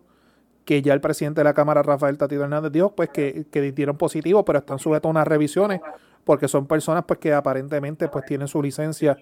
que 0.65 0.83
ya 0.83 0.95
el 0.95 1.01
presidente 1.01 1.41
de 1.41 1.45
la 1.45 1.55
Cámara, 1.55 1.83
Rafael 1.83 2.19
Tatito 2.19 2.43
Hernández, 2.43 2.73
dijo 2.73 2.95
pues 2.95 3.11
que, 3.11 3.45
que 3.51 3.73
dieron 3.73 3.97
positivo, 3.97 4.45
pero 4.45 4.59
están 4.59 4.79
sujetos 4.79 5.09
a 5.09 5.11
unas 5.11 5.27
revisiones 5.27 5.81
porque 6.25 6.49
son 6.49 6.67
personas 6.67 7.05
pues 7.07 7.19
que 7.19 7.33
aparentemente 7.33 8.09
pues 8.09 8.25
tienen 8.25 8.49
su 8.49 8.63
licencia 8.63 9.17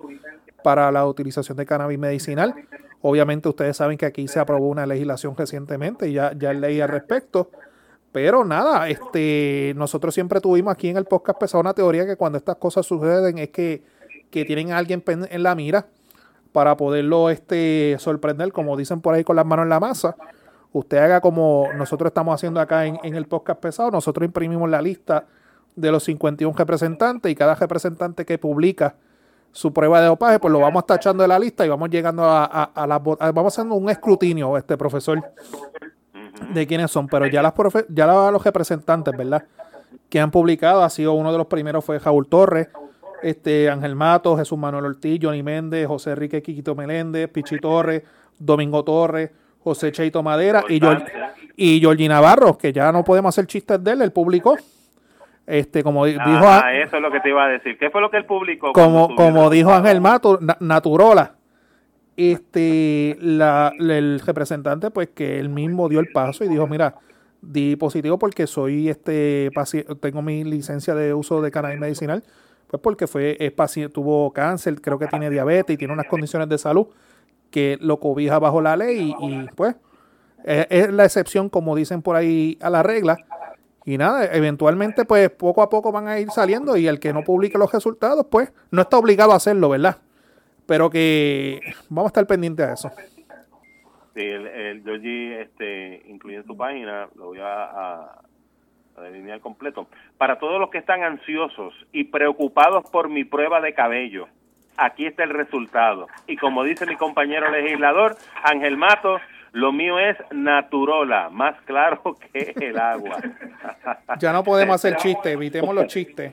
para 0.62 0.90
la 0.92 1.06
utilización 1.06 1.56
de 1.56 1.66
cannabis 1.66 1.98
medicinal 1.98 2.54
Obviamente 3.02 3.48
ustedes 3.48 3.76
saben 3.76 3.96
que 3.96 4.06
aquí 4.06 4.28
se 4.28 4.40
aprobó 4.40 4.68
una 4.68 4.86
legislación 4.86 5.34
recientemente 5.36 6.08
y 6.08 6.12
ya, 6.14 6.32
ya 6.36 6.52
leí 6.52 6.80
al 6.80 6.88
respecto. 6.88 7.50
Pero 8.12 8.44
nada, 8.44 8.88
este, 8.88 9.72
nosotros 9.76 10.12
siempre 10.12 10.40
tuvimos 10.40 10.72
aquí 10.72 10.88
en 10.88 10.96
el 10.96 11.04
podcast 11.04 11.38
pesado 11.38 11.60
una 11.60 11.74
teoría 11.74 12.04
que 12.04 12.16
cuando 12.16 12.38
estas 12.38 12.56
cosas 12.56 12.84
suceden 12.84 13.38
es 13.38 13.50
que, 13.50 13.82
tienen 14.30 14.72
a 14.72 14.78
alguien 14.78 15.02
en 15.06 15.42
la 15.42 15.54
mira 15.54 15.86
para 16.52 16.76
poderlo 16.76 17.30
este, 17.30 17.96
sorprender, 17.98 18.52
como 18.52 18.76
dicen 18.76 19.00
por 19.00 19.14
ahí 19.14 19.24
con 19.24 19.36
las 19.36 19.46
manos 19.46 19.64
en 19.64 19.70
la 19.70 19.80
masa. 19.80 20.16
Usted 20.72 20.98
haga 20.98 21.20
como 21.20 21.68
nosotros 21.76 22.08
estamos 22.08 22.34
haciendo 22.34 22.60
acá 22.60 22.86
en, 22.86 22.98
en 23.02 23.16
el 23.16 23.26
podcast 23.26 23.60
pesado, 23.60 23.90
nosotros 23.90 24.24
imprimimos 24.24 24.68
la 24.70 24.82
lista 24.82 25.26
de 25.74 25.90
los 25.90 26.04
51 26.04 26.56
representantes 26.56 27.30
y 27.30 27.34
cada 27.34 27.54
representante 27.54 28.24
que 28.24 28.38
publica 28.38 28.96
su 29.52 29.72
prueba 29.72 30.00
de 30.00 30.06
dopaje, 30.06 30.38
pues 30.38 30.52
lo 30.52 30.60
vamos 30.60 30.86
tachando 30.86 31.22
de 31.22 31.28
la 31.28 31.38
lista 31.38 31.66
y 31.66 31.68
vamos 31.68 31.90
llegando 31.90 32.24
a, 32.24 32.44
a, 32.44 32.86
las 32.86 33.02
vamos 33.02 33.52
haciendo 33.52 33.74
un 33.74 33.90
escrutinio, 33.90 34.56
este 34.56 34.76
profesor, 34.76 35.22
de 36.52 36.66
quiénes 36.66 36.90
son. 36.90 37.08
Pero 37.08 37.26
ya 37.26 37.42
las 37.42 37.54
ya 37.88 38.06
los 38.30 38.44
representantes, 38.44 39.16
¿verdad? 39.16 39.44
Que 40.08 40.20
han 40.20 40.30
publicado, 40.30 40.82
ha 40.82 40.90
sido 40.90 41.14
uno 41.14 41.32
de 41.32 41.38
los 41.38 41.46
primeros 41.46 41.84
fue 41.84 41.98
Jaúl 41.98 42.28
Torres, 42.28 42.68
este 43.22 43.68
Ángel 43.68 43.96
Mato, 43.96 44.36
Jesús 44.36 44.58
Manuel 44.58 44.84
Ortiz, 44.84 45.18
Johnny 45.22 45.42
Méndez, 45.42 45.86
José 45.86 46.10
Enrique 46.10 46.42
Quiquito 46.42 46.74
Meléndez, 46.74 47.28
Pichi 47.28 47.58
Torres, 47.58 48.02
Domingo 48.38 48.84
Torres, 48.84 49.30
José 49.62 49.92
Cheito 49.92 50.22
Madera 50.22 50.64
y, 50.68 50.80
y 51.56 51.80
Georgie 51.80 52.08
Navarro, 52.08 52.56
que 52.56 52.72
ya 52.72 52.90
no 52.92 53.04
podemos 53.04 53.34
hacer 53.34 53.46
chistes 53.46 53.82
de 53.82 53.92
él, 53.92 54.02
él 54.02 54.12
publicó. 54.12 54.56
Este, 55.50 55.82
como 55.82 56.06
dijo 56.06 56.20
ah, 56.22 56.72
eso 56.74 56.96
es 56.96 57.02
lo 57.02 57.10
que 57.10 57.18
te 57.18 57.30
iba 57.30 57.44
a 57.44 57.48
decir. 57.48 57.76
¿Qué 57.76 57.90
fue 57.90 58.00
lo 58.00 58.08
que 58.08 58.18
él 58.18 58.24
publicó? 58.24 58.72
Como, 58.72 59.16
como 59.16 59.50
dijo 59.50 59.72
Ángel 59.72 60.00
Mato, 60.00 60.38
Naturola. 60.60 61.34
Este, 62.16 63.16
la, 63.20 63.72
el 63.78 64.20
representante, 64.20 64.92
pues 64.92 65.08
que 65.08 65.40
él 65.40 65.48
mismo 65.48 65.88
dio 65.88 65.98
el 65.98 66.12
paso 66.12 66.44
y 66.44 66.48
dijo, 66.48 66.68
mira, 66.68 66.94
di 67.42 67.74
positivo 67.74 68.16
porque 68.18 68.46
soy 68.46 68.90
este 68.90 69.50
tengo 70.00 70.22
mi 70.22 70.44
licencia 70.44 70.94
de 70.94 71.14
uso 71.14 71.42
de 71.42 71.50
cannabis 71.50 71.80
medicinal, 71.80 72.22
pues 72.68 72.80
porque 72.80 73.08
fue 73.08 73.36
es 73.40 73.50
paciente, 73.50 73.92
tuvo 73.92 74.32
cáncer, 74.32 74.80
creo 74.80 75.00
que 75.00 75.08
tiene 75.08 75.30
diabetes 75.30 75.74
y 75.74 75.78
tiene 75.78 75.94
unas 75.94 76.06
condiciones 76.06 76.48
de 76.48 76.58
salud 76.58 76.86
que 77.50 77.76
lo 77.80 77.98
cobija 77.98 78.38
bajo 78.38 78.60
la 78.60 78.76
ley 78.76 79.16
y, 79.18 79.26
y 79.26 79.48
pues 79.56 79.74
es 80.44 80.92
la 80.92 81.04
excepción, 81.04 81.48
como 81.48 81.74
dicen 81.74 82.02
por 82.02 82.14
ahí, 82.14 82.56
a 82.60 82.70
la 82.70 82.82
regla 82.84 83.16
y 83.84 83.96
nada, 83.96 84.26
eventualmente 84.34 85.04
pues 85.04 85.30
poco 85.30 85.62
a 85.62 85.70
poco 85.70 85.90
van 85.90 86.08
a 86.08 86.18
ir 86.18 86.30
saliendo 86.30 86.76
y 86.76 86.86
el 86.86 87.00
que 87.00 87.12
no 87.12 87.22
publique 87.22 87.58
los 87.58 87.72
resultados 87.72 88.26
pues 88.30 88.52
no 88.70 88.82
está 88.82 88.98
obligado 88.98 89.32
a 89.32 89.36
hacerlo, 89.36 89.70
¿verdad? 89.70 89.96
Pero 90.66 90.90
que 90.90 91.60
vamos 91.88 92.08
a 92.08 92.12
estar 92.12 92.26
pendientes 92.26 92.66
a 92.66 92.72
eso. 92.74 92.90
Sí, 94.14 94.22
el, 94.22 94.46
el 94.46 95.32
este, 95.40 96.02
incluye 96.08 96.36
en 96.36 96.46
su 96.46 96.56
página, 96.56 97.08
lo 97.16 97.26
voy 97.26 97.38
a, 97.38 97.64
a, 97.64 98.22
delinear 99.02 99.40
completo. 99.40 99.86
Para 100.18 100.38
todos 100.38 100.60
los 100.60 100.68
que 100.68 100.78
están 100.78 101.02
ansiosos 101.02 101.72
y 101.90 102.04
preocupados 102.04 102.84
por 102.90 103.08
mi 103.08 103.24
prueba 103.24 103.60
de 103.60 103.72
cabello, 103.72 104.28
aquí 104.76 105.06
está 105.06 105.24
el 105.24 105.30
resultado. 105.30 106.06
Y 106.26 106.36
como 106.36 106.64
dice 106.64 106.86
mi 106.86 106.96
compañero 106.96 107.50
legislador, 107.50 108.16
Ángel 108.42 108.76
Matos, 108.76 109.22
lo 109.52 109.72
mío 109.72 109.98
es 109.98 110.16
naturola, 110.30 111.28
más 111.30 111.60
claro 111.62 112.00
que 112.32 112.54
el 112.60 112.78
agua. 112.78 113.18
ya 114.18 114.32
no 114.32 114.44
podemos 114.44 114.76
hacer 114.76 114.96
chistes, 114.96 115.32
evitemos 115.32 115.74
los 115.74 115.86
chistes. 115.86 116.32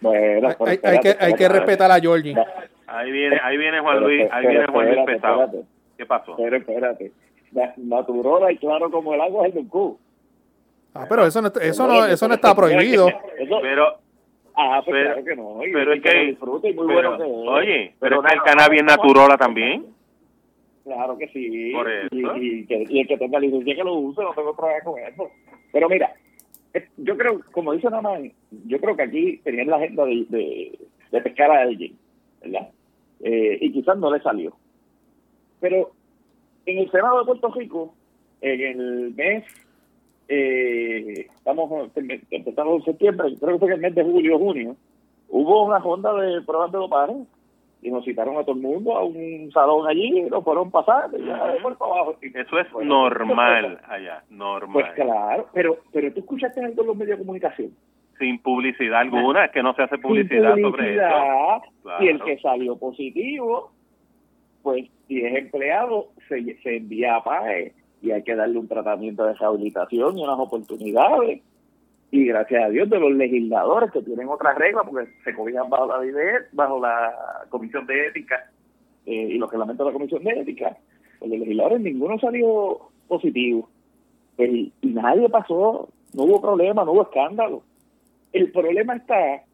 Bueno, 0.00 0.48
hay, 0.66 0.78
que, 0.98 1.16
hay 1.18 1.34
que 1.34 1.48
respetar 1.48 1.90
a 1.90 2.00
Georgie. 2.00 2.34
Ahí 2.86 3.10
viene, 3.12 3.40
ahí 3.42 3.56
viene 3.56 3.80
Juan 3.80 4.00
Luis, 4.00 4.28
ahí 4.30 4.46
viene 4.46 4.66
Juan 4.66 4.86
Luis 4.86 5.06
pesado. 5.06 5.64
¿Qué 5.96 6.06
pasó? 6.06 6.36
Pero 6.36 6.56
espérate. 6.56 7.12
Naturola 7.76 8.50
y 8.50 8.56
claro 8.56 8.90
como 8.90 9.14
el 9.14 9.20
agua 9.20 9.46
es 9.46 9.54
el 9.54 9.68
Q. 9.68 9.98
Ah, 10.94 11.06
pero 11.08 11.24
eso 11.26 11.40
no, 11.40 11.48
eso 11.48 11.86
no, 11.86 12.04
eso 12.04 12.28
no 12.28 12.34
está 12.34 12.54
prohibido. 12.54 13.08
Pero, 13.62 13.98
Ah, 14.54 14.82
pues 14.84 14.94
pero, 14.94 15.06
claro 15.14 15.24
que 15.24 15.36
no. 15.36 15.58
pero 15.72 15.92
es 15.94 16.02
que, 16.02 16.36
oye, 16.40 17.94
pero, 17.98 18.20
es 18.20 18.28
que 18.28 18.34
el 18.34 18.42
cannabis 18.42 18.84
naturola 18.84 19.38
también. 19.38 19.86
Claro 20.84 21.16
que 21.16 21.28
sí. 21.28 21.72
Y, 22.10 22.66
el 22.68 23.06
que 23.06 23.16
tenga 23.18 23.38
licencia 23.38 23.76
que 23.76 23.84
lo 23.84 23.94
use, 23.94 24.22
no 24.22 24.34
tengo 24.34 24.54
problema 24.54 24.80
con 24.84 24.98
eso. 24.98 25.30
Pero 25.72 25.88
mira, 25.88 26.12
yo 26.96 27.16
creo, 27.16 27.40
como 27.52 27.72
dice 27.72 27.90
Namán, 27.90 28.32
yo 28.66 28.80
creo 28.80 28.96
que 28.96 29.02
aquí 29.02 29.36
tenían 29.44 29.68
la 29.68 29.76
agenda 29.76 30.04
de, 30.04 30.26
de, 31.10 31.20
pescar 31.20 31.50
a 31.50 31.62
alguien, 31.62 31.96
¿verdad? 32.42 32.68
Eh, 33.20 33.58
y 33.60 33.72
quizás 33.72 33.96
no 33.98 34.12
le 34.12 34.20
salió. 34.22 34.54
Pero 35.60 35.92
en 36.66 36.78
el 36.78 36.90
Senado 36.90 37.20
de 37.20 37.26
Puerto 37.26 37.52
Rico, 37.52 37.94
en 38.40 38.60
el 38.60 39.14
mes, 39.14 39.44
eh, 40.28 41.28
estamos 41.36 41.90
empezando 42.30 42.76
en 42.76 42.84
septiembre, 42.84 43.36
creo 43.38 43.52
que 43.52 43.58
fue 43.58 43.68
en 43.68 43.74
el 43.74 43.80
mes 43.80 43.94
de 43.94 44.02
julio 44.02 44.36
o 44.36 44.38
junio, 44.38 44.76
hubo 45.28 45.66
una 45.66 45.78
ronda 45.78 46.12
de 46.14 46.42
pruebas 46.42 46.72
de 46.72 46.78
dopaje 46.78 47.14
y 47.82 47.90
nos 47.90 48.04
citaron 48.04 48.36
a 48.36 48.44
todo 48.44 48.54
el 48.54 48.62
mundo 48.62 48.96
a 48.96 49.04
un 49.04 49.50
salón 49.52 49.88
allí 49.88 50.20
y 50.20 50.30
lo 50.30 50.40
fueron 50.42 50.70
pasando 50.70 51.18
y 51.18 51.26
ya 51.26 51.48
de 51.48 51.58
abajo. 51.58 52.16
Eso 52.22 52.58
es 52.58 52.72
normal 52.84 53.80
allá, 53.88 54.22
normal. 54.30 54.72
Pues 54.72 54.94
claro, 54.94 55.48
pero 55.52 55.78
pero 55.92 56.12
tú 56.12 56.20
escuchaste 56.20 56.60
en 56.60 56.74
todos 56.74 56.86
los 56.86 56.96
medios 56.96 57.18
de 57.18 57.24
comunicación. 57.24 57.70
Sin 58.18 58.38
publicidad 58.38 59.00
alguna, 59.00 59.46
es 59.46 59.50
que 59.50 59.64
no 59.64 59.74
se 59.74 59.82
hace 59.82 59.98
publicidad, 59.98 60.56
sobre 60.60 60.94
eso. 60.94 61.62
Y 62.00 62.08
el 62.08 62.22
que 62.22 62.38
salió 62.38 62.76
positivo, 62.78 63.72
pues 64.62 64.88
si 65.08 65.24
es 65.24 65.34
empleado, 65.34 66.08
se, 66.28 66.56
se 66.62 66.76
envía 66.76 67.16
a 67.16 67.24
PAE 67.24 67.72
y 68.00 68.12
hay 68.12 68.22
que 68.22 68.36
darle 68.36 68.58
un 68.58 68.68
tratamiento 68.68 69.24
de 69.24 69.34
rehabilitación 69.34 70.18
y 70.18 70.22
unas 70.22 70.38
oportunidades 70.38 71.40
y 72.12 72.26
gracias 72.26 72.62
a 72.62 72.68
Dios 72.68 72.90
de 72.90 73.00
los 73.00 73.10
legisladores 73.12 73.90
que 73.90 74.02
tienen 74.02 74.28
otras 74.28 74.56
reglas 74.58 74.84
porque 74.88 75.10
se 75.24 75.34
cobijan 75.34 75.70
bajo 75.70 75.86
la 75.86 75.98
bajo 76.52 76.78
la 76.78 77.46
comisión 77.48 77.86
de 77.86 78.08
ética 78.08 78.50
eh, 79.06 79.28
y 79.30 79.38
los 79.38 79.50
reglamentos 79.50 79.86
de 79.86 79.92
la 79.92 79.98
comisión 79.98 80.22
de 80.22 80.30
ética 80.32 80.76
pues 81.18 81.30
los 81.30 81.40
legisladores 81.40 81.80
ninguno 81.80 82.18
salió 82.18 82.90
positivo. 83.08 83.66
Pues, 84.36 84.50
y 84.50 84.72
nadie 84.82 85.26
pasó 85.30 85.88
no 86.12 86.24
hubo 86.24 86.42
problema 86.42 86.84
no 86.84 86.92
hubo 86.92 87.02
escándalo. 87.04 87.62
El 88.34 88.52
problema 88.52 88.96
está 88.96 89.44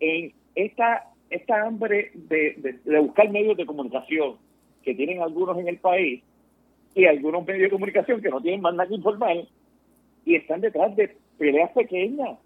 en 0.00 0.32
esta 0.54 1.04
esta 1.28 1.66
hambre 1.66 2.12
de, 2.14 2.78
de 2.82 2.98
buscar 2.98 3.30
medios 3.30 3.58
de 3.58 3.66
comunicación 3.66 4.36
que 4.82 4.94
tienen 4.94 5.20
algunos 5.20 5.58
en 5.58 5.68
el 5.68 5.76
país 5.76 6.22
y 6.94 7.04
algunos 7.04 7.44
medios 7.44 7.64
de 7.64 7.70
comunicación 7.70 8.22
que 8.22 8.30
no 8.30 8.40
tienen 8.40 8.62
más 8.62 8.72
nada 8.72 8.88
que 8.88 8.94
informar 8.94 9.36
y 10.24 10.34
están 10.34 10.62
detrás 10.62 10.96
de 10.96 11.14
peleas 11.38 11.70
pequeñas. 11.72 12.38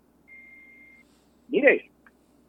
Mire, 1.49 1.91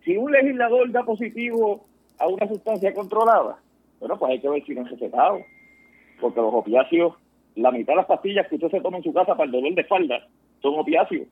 si 0.04 0.18
un 0.18 0.32
legislador 0.32 0.92
da 0.92 1.04
positivo 1.04 1.86
a 2.18 2.28
una 2.28 2.48
sustancia 2.48 2.94
controlada, 2.94 3.60
bueno, 4.00 4.18
pues 4.18 4.32
hay 4.32 4.40
que 4.40 4.50
ver 4.50 4.64
si 4.66 4.74
no 4.74 4.82
es 4.82 4.92
recetado. 4.92 5.42
Porque 6.20 6.42
los 6.42 6.54
opiáceos, 6.54 7.16
la 7.56 7.72
mitad 7.72 7.94
de 7.94 7.98
las 7.98 8.06
pastillas 8.06 8.48
que 8.48 8.56
usted 8.56 8.70
se 8.70 8.82
toma 8.82 8.98
en 8.98 9.04
su 9.04 9.14
casa 9.14 9.36
para 9.36 9.46
el 9.46 9.52
dolor 9.52 9.74
de 9.74 9.82
espalda 9.82 10.28
son 10.62 10.80
opiáceos. 10.80 11.28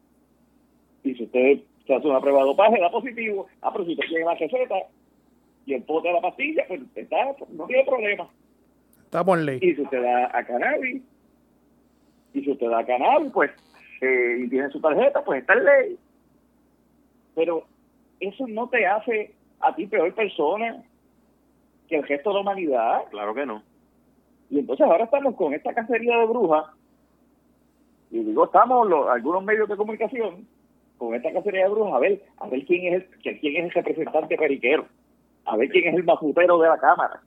Y 1.04 1.16
si 1.16 1.24
usted 1.24 1.60
se 1.86 1.96
hace 1.96 2.08
una 2.08 2.22
prueba 2.22 2.40
de 2.40 2.46
dopaje, 2.46 2.80
da 2.80 2.92
positivo, 2.92 3.48
ah, 3.62 3.72
pero 3.72 3.86
si 3.86 3.92
usted 3.92 4.08
tiene 4.08 4.26
la 4.26 4.36
receta 4.36 4.76
y 5.66 5.74
el 5.74 5.84
pote 5.84 6.08
de 6.08 6.14
la 6.14 6.22
pastilla, 6.22 6.66
pues 6.68 6.82
está, 6.96 7.36
no 7.52 7.66
tiene 7.66 7.84
problema. 7.86 8.28
Estamos 9.06 9.40
en 9.40 9.46
ley. 9.46 9.60
Y 9.62 9.74
si 9.74 9.82
usted 9.82 10.02
da 10.02 10.38
a 10.38 10.44
cannabis, 10.44 11.02
y 12.34 12.42
si 12.42 12.52
usted 12.52 12.70
da 12.70 12.80
a 12.80 12.86
cannabis, 12.86 13.32
pues, 13.32 13.52
eh, 14.02 14.38
y 14.40 14.50
tiene 14.50 14.70
su 14.70 14.80
tarjeta, 14.80 15.24
pues 15.24 15.42
está 15.42 15.54
en 15.54 15.66
ley. 15.66 15.98
Pero 17.36 17.64
eso 18.20 18.46
no 18.48 18.68
te 18.70 18.86
hace 18.86 19.34
a 19.60 19.76
ti 19.76 19.88
peor 19.88 20.14
persona 20.14 20.84
que 21.88 21.98
el 21.98 22.08
resto 22.08 22.30
de 22.30 22.36
la 22.36 22.42
humanidad. 22.42 23.04
Claro 23.10 23.34
que 23.34 23.46
no. 23.46 23.64
Y 24.50 24.60
entonces 24.60 24.86
ahora 24.86 25.06
estamos 25.06 25.36
con 25.36 25.54
esta 25.54 25.74
cacería 25.74 26.18
de 26.18 26.26
brujas, 26.26 26.66
y 28.12 28.20
digo, 28.24 28.46
estamos 28.46 28.88
los, 28.90 29.08
algunos 29.08 29.44
medios 29.44 29.70
de 29.70 29.78
comunicación 29.78 30.48
con 30.98 31.14
esta 31.14 31.32
cacería 31.32 31.64
de 31.66 31.70
brujas, 31.70 31.94
a 31.94 32.00
ver, 32.00 32.22
a 32.38 32.48
ver 32.48 32.66
quién 32.66 32.94
es 32.94 33.04
el, 33.24 33.40
quién 33.40 33.56
es 33.58 33.66
el 33.66 33.72
representante 33.72 34.36
periquero, 34.38 34.86
a 35.46 35.56
ver 35.56 35.70
quién 35.70 35.88
es 35.90 35.96
el 35.96 36.04
mafutero 36.04 36.58
de 36.60 36.70
la 36.70 36.78
Cámara. 36.80 37.22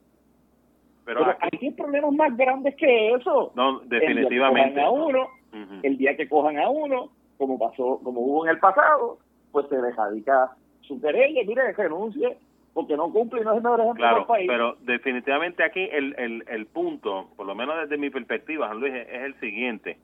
Pero, 1.05 1.19
Pero 1.21 1.37
aquí- 1.41 1.65
hay 1.67 1.71
problemas 1.71 2.11
más 2.13 2.35
grandes 2.37 2.75
que 2.75 3.13
eso. 3.13 3.51
no, 3.55 3.79
definitivamente. 3.79 4.81
Ujú. 5.53 5.79
el 5.83 5.97
día 5.97 6.15
que 6.17 6.27
cojan 6.27 6.57
a 6.57 6.69
uno, 6.69 7.09
como 7.37 7.57
pasó, 7.59 7.99
como 8.03 8.21
hubo 8.21 8.45
en 8.45 8.51
el 8.51 8.59
pasado, 8.59 9.19
pues 9.51 9.67
se 9.69 9.79
le 9.81 9.91
radica 9.91 10.51
su 10.81 10.99
querella, 10.99 11.41
mire, 11.45 11.71
renuncie, 11.73 12.37
porque 12.73 12.97
no 12.97 13.11
cumple 13.11 13.41
y 13.41 13.43
no 13.43 13.51
es 13.51 13.57
el 13.57 13.63
mejor 13.63 13.79
ejemplo 13.81 14.01
Claro, 14.01 14.17
del 14.17 14.25
país. 14.25 14.47
pero 14.47 14.75
definitivamente 14.81 15.63
aquí 15.63 15.87
el, 15.91 16.15
el, 16.17 16.43
el 16.47 16.65
punto, 16.65 17.29
por 17.37 17.45
lo 17.45 17.53
menos 17.55 17.75
desde 17.81 17.97
mi 17.97 18.09
perspectiva, 18.09 18.67
Juan 18.67 18.79
Luis, 18.79 18.93
es, 18.95 19.07
es 19.09 19.21
el 19.21 19.39
siguiente. 19.39 19.97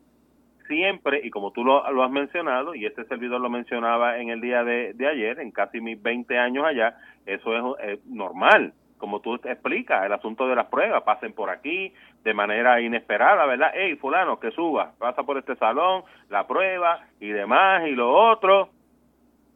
Siempre, 0.67 1.21
y 1.23 1.31
como 1.31 1.51
tú 1.51 1.63
lo, 1.63 1.91
lo 1.91 2.03
has 2.03 2.12
mencionado, 2.12 2.75
y 2.75 2.85
este 2.85 3.03
servidor 3.05 3.41
lo 3.41 3.49
mencionaba 3.49 4.19
en 4.19 4.29
el 4.29 4.39
día 4.39 4.63
de, 4.63 4.93
de 4.93 5.07
ayer, 5.07 5.39
en 5.39 5.49
casi 5.49 5.81
mis 5.81 5.99
20 5.99 6.38
años 6.38 6.63
allá, 6.63 6.95
eso 7.25 7.55
es 7.79 7.89
eh, 7.97 7.99
normal, 8.05 8.73
como 8.99 9.21
tú 9.21 9.39
te 9.39 9.51
explicas, 9.51 10.05
el 10.05 10.13
asunto 10.13 10.47
de 10.47 10.55
las 10.55 10.67
pruebas, 10.67 11.01
pasen 11.03 11.33
por 11.33 11.49
aquí 11.49 11.91
de 12.23 12.33
manera 12.35 12.79
inesperada, 12.81 13.45
¿verdad? 13.47 13.71
Hey, 13.73 13.95
fulano, 13.95 14.39
que 14.39 14.51
suba, 14.51 14.91
pasa 14.99 15.23
por 15.23 15.38
este 15.39 15.55
salón, 15.55 16.03
la 16.29 16.45
prueba 16.45 16.99
y 17.19 17.29
demás, 17.29 17.88
y 17.88 17.91
lo 17.91 18.12
otro. 18.13 18.69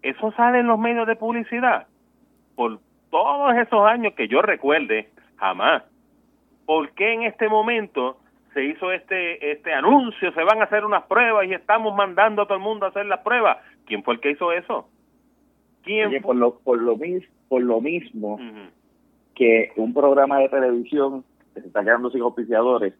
Eso 0.01 0.31
sale 0.31 0.59
en 0.59 0.67
los 0.67 0.79
medios 0.79 1.05
de 1.05 1.15
publicidad 1.15 1.87
por 2.55 2.79
todos 3.11 3.55
esos 3.55 3.85
años 3.85 4.13
que 4.15 4.27
yo 4.27 4.41
recuerde, 4.41 5.09
jamás. 5.37 5.83
¿Por 6.65 6.91
qué 6.93 7.13
en 7.13 7.23
este 7.23 7.47
momento 7.49 8.17
se 8.53 8.63
hizo 8.63 8.91
este 8.91 9.51
este 9.51 9.73
anuncio? 9.73 10.31
Se 10.33 10.43
van 10.43 10.61
a 10.61 10.65
hacer 10.65 10.85
unas 10.85 11.03
pruebas 11.03 11.45
y 11.47 11.53
estamos 11.53 11.93
mandando 11.95 12.41
a 12.41 12.45
todo 12.45 12.55
el 12.57 12.63
mundo 12.63 12.85
a 12.85 12.89
hacer 12.89 13.05
las 13.05 13.19
pruebas. 13.19 13.57
¿Quién 13.85 14.03
fue 14.03 14.15
el 14.15 14.19
que 14.21 14.31
hizo 14.31 14.51
eso? 14.51 14.87
¿Quién 15.83 16.07
Oye, 16.07 16.21
por 16.21 16.35
lo, 16.37 16.59
por 16.59 16.81
lo, 16.81 16.95
mis- 16.95 17.27
por 17.49 17.61
lo 17.61 17.81
mismo. 17.81 18.39
Que 19.35 19.71
un 19.77 19.93
programa 19.93 20.39
de 20.39 20.49
televisión 20.49 21.23
que 21.53 21.61
se 21.61 21.67
está 21.67 21.83
quedando 21.83 22.09
sin 22.11 22.21
auspiciadores 22.21 22.93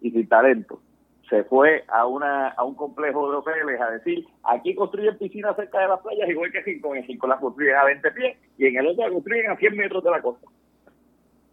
y 0.00 0.10
sin 0.10 0.28
talento 0.28 0.80
se 1.28 1.44
fue 1.44 1.84
a 1.88 2.06
una 2.06 2.48
a 2.48 2.64
un 2.64 2.74
complejo 2.74 3.30
de 3.30 3.36
hoteles 3.38 3.80
a 3.80 3.90
decir 3.90 4.24
aquí 4.44 4.74
construyen 4.74 5.18
piscinas 5.18 5.56
cerca 5.56 5.80
de 5.80 5.88
las 5.88 6.00
playas 6.00 6.28
igual 6.28 6.52
que 6.52 6.60
Rincón 6.60 6.96
en 6.96 7.06
Rincón 7.06 7.30
las 7.30 7.40
construyen 7.40 7.76
a 7.76 7.84
20 7.84 8.10
pies 8.12 8.36
y 8.58 8.66
en 8.66 8.76
el 8.76 8.86
otro 8.86 9.04
las 9.04 9.12
construyen 9.12 9.50
a 9.50 9.56
100 9.56 9.76
metros 9.76 10.04
de 10.04 10.10
la 10.10 10.22
costa 10.22 10.46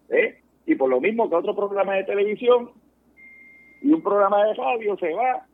¿Eh? 0.10 0.39
y 0.66 0.76
por 0.76 0.89
lo 0.89 1.02
mismo 1.02 1.30
que 1.30 1.36
otro 1.36 1.56
programa 1.56 1.96
de 1.96 2.04
televisión 2.04 2.72
y 3.82 3.92
un 3.92 4.04
programa 4.04 4.46
de 4.46 4.54
radio 4.54 4.98
se 4.98 5.13
va 5.13 5.46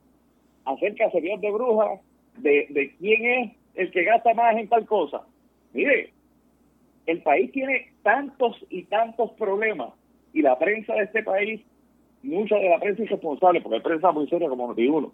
a 0.65 0.71
hacer 0.71 0.95
cacerías 0.95 1.39
de 1.39 1.51
brujas 1.51 2.01
de, 2.37 2.67
de 2.69 2.95
quién 2.97 3.25
es 3.25 3.51
el 3.75 3.91
que 3.91 4.03
gasta 4.03 4.33
más 4.33 4.55
en 4.57 4.67
tal 4.67 4.85
cosa 4.85 5.21
mire 5.73 6.11
el 7.05 7.21
país 7.21 7.51
tiene 7.51 7.88
tantos 8.03 8.55
y 8.69 8.83
tantos 8.83 9.31
problemas 9.31 9.93
y 10.33 10.41
la 10.41 10.57
prensa 10.57 10.93
de 10.93 11.03
este 11.03 11.23
país, 11.23 11.61
mucha 12.23 12.55
de 12.55 12.69
la 12.69 12.79
prensa 12.79 13.03
irresponsable, 13.03 13.61
porque 13.61 13.77
hay 13.77 13.81
prensa 13.81 14.11
muy 14.11 14.27
seria 14.27 14.49
como 14.49 14.73
Noti1, 14.73 15.11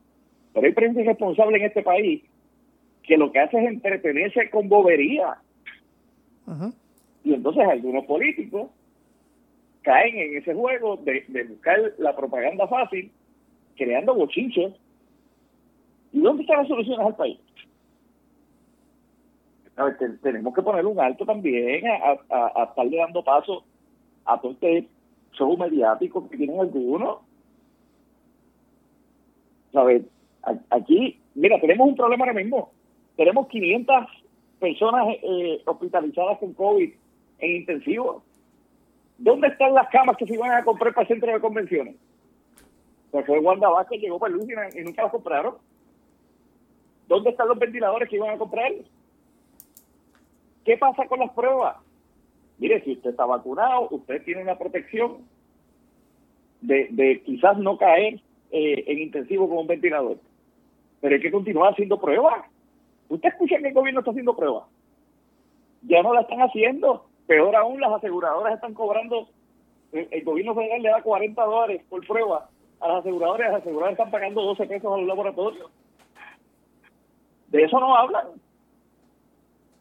pero 0.54 0.67
hay 0.67 0.74
prensa 0.74 1.02
irresponsable 1.02 1.58
en 1.58 1.65
este 1.65 1.84
país 1.84 2.24
que 3.04 3.17
lo 3.17 3.32
que 3.32 3.39
hace 3.39 3.58
es 3.58 3.67
entretenerse 3.67 4.50
con 4.50 4.67
bobería. 4.67 5.38
Y 7.24 7.34
entonces 7.34 7.67
algunos 7.67 8.06
políticos 8.06 8.69
caen 9.82 10.17
en 10.17 10.38
ese 10.38 10.54
juego 10.54 10.98
de, 10.98 11.24
de 11.28 11.43
buscar 11.43 11.80
la 11.98 12.15
propaganda 12.15 12.67
fácil, 12.67 13.12
creando 13.76 14.15
bochinches. 14.15 14.74
¿Y 16.12 16.21
dónde 16.21 16.43
están 16.43 16.60
las 16.60 16.67
soluciones 16.67 17.06
al 17.06 17.15
país? 17.15 17.39
Ver, 19.78 19.98
te- 19.98 20.10
tenemos 20.20 20.54
que 20.54 20.62
poner 20.62 20.86
un 20.86 21.00
alto 21.00 21.26
también 21.26 21.86
a, 21.88 22.18
a, 22.30 22.52
a 22.56 22.64
estarle 22.66 22.98
dando 22.98 23.24
paso 23.24 23.64
a 24.26 24.40
todo 24.40 24.54
este 24.54 24.88
show 25.34 25.58
mediático 25.58 26.30
que 26.30 26.38
tienen 26.38 26.60
algunos. 26.60 27.20
¿Sabes? 29.74 30.04
Aquí, 30.70 31.20
mira, 31.34 31.60
tenemos 31.60 31.88
un 31.88 31.96
problema 31.96 32.24
ahora 32.26 32.40
mismo. 32.42 32.72
Tenemos 33.18 33.48
500 33.48 34.06
personas 34.60 35.08
eh, 35.22 35.62
hospitalizadas 35.66 36.38
con 36.40 36.54
COVID 36.54 36.94
en 37.40 37.52
intensivo. 37.58 38.24
¿Dónde 39.18 39.48
están 39.48 39.74
las 39.74 39.90
camas 39.90 40.18
que 40.18 40.26
se 40.26 40.34
iban 40.34 40.52
a 40.52 40.64
comprar 40.64 40.94
para 40.94 41.04
el 41.04 41.08
centro 41.08 41.32
de 41.34 41.40
convenciones? 41.40 41.96
Pues 43.12 43.26
fue 43.26 43.40
Wanda 43.40 43.70
Vázquez, 43.70 44.02
llegó 44.02 44.20
para 44.20 44.34
Luz 44.34 44.46
y 44.76 44.84
nunca 44.84 45.04
las 45.04 45.12
compraron. 45.12 45.56
¿Dónde 47.08 47.30
están 47.30 47.48
los 47.48 47.58
ventiladores 47.60 48.10
que 48.10 48.16
iban 48.18 48.36
a 48.36 48.38
comprar? 48.38 48.72
¿Qué 50.65 50.78
pasa 50.78 51.06
con 51.08 51.19
las 51.19 51.32
pruebas? 51.32 51.78
Mire, 52.58 52.82
si 52.84 52.93
usted 52.93 53.12
está 53.12 53.25
vacunado, 53.25 53.88
usted 53.91 54.23
tiene 54.23 54.41
una 54.41 54.58
protección 54.58 55.19
de, 56.62 57.21
quizás 57.23 57.58
no 57.60 57.78
caer 57.78 58.19
eh, 58.51 58.84
en 58.88 58.99
intensivo 58.99 59.47
con 59.47 59.60
un 59.60 59.67
ventilador. 59.67 60.17
Pero 61.01 61.15
hay 61.15 61.21
que 61.21 61.32
continuar 61.32 61.73
haciendo 61.73 61.99
pruebas. 61.99 62.45
¿Usted 63.10 63.30
escucha 63.30 63.58
que 63.60 63.67
el 63.67 63.73
gobierno 63.73 63.99
está 63.99 64.12
haciendo 64.12 64.36
pruebas? 64.36 64.63
Ya 65.84 66.01
no 66.01 66.13
la 66.13 66.21
están 66.21 66.41
haciendo. 66.41 67.06
Peor 67.28 67.56
aún, 67.56 67.80
las 67.80 67.93
aseguradoras 67.93 68.56
están 68.56 68.73
cobrando, 68.73 69.28
el, 69.91 70.08
el 70.10 70.23
gobierno 70.23 70.56
federal 70.56 70.82
le 70.82 70.89
da 70.89 71.01
40 71.01 71.43
dólares 71.43 71.82
por 71.89 72.06
prueba 72.06 72.49
a 72.80 72.88
las 72.88 72.97
aseguradoras, 72.99 73.51
las 73.51 73.62
aseguradoras 73.62 73.93
están 73.93 74.12
pagando 74.12 74.41
12 74.41 74.65
pesos 74.65 74.91
a 74.91 74.97
los 74.97 75.08
laboratorios. 75.08 75.71
De 77.47 77.63
eso 77.63 77.80
no 77.80 77.95
hablan. 77.95 78.28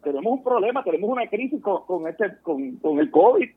Tenemos 0.05 0.33
un 0.33 0.45
problema, 0.45 0.85
tenemos 0.85 1.11
una 1.11 1.27
crisis 1.27 1.61
con, 1.63 1.85
con 1.85 2.07
este, 2.07 2.37
con, 2.43 2.77
con 2.77 2.99
el 3.01 3.11
COVID. 3.11 3.51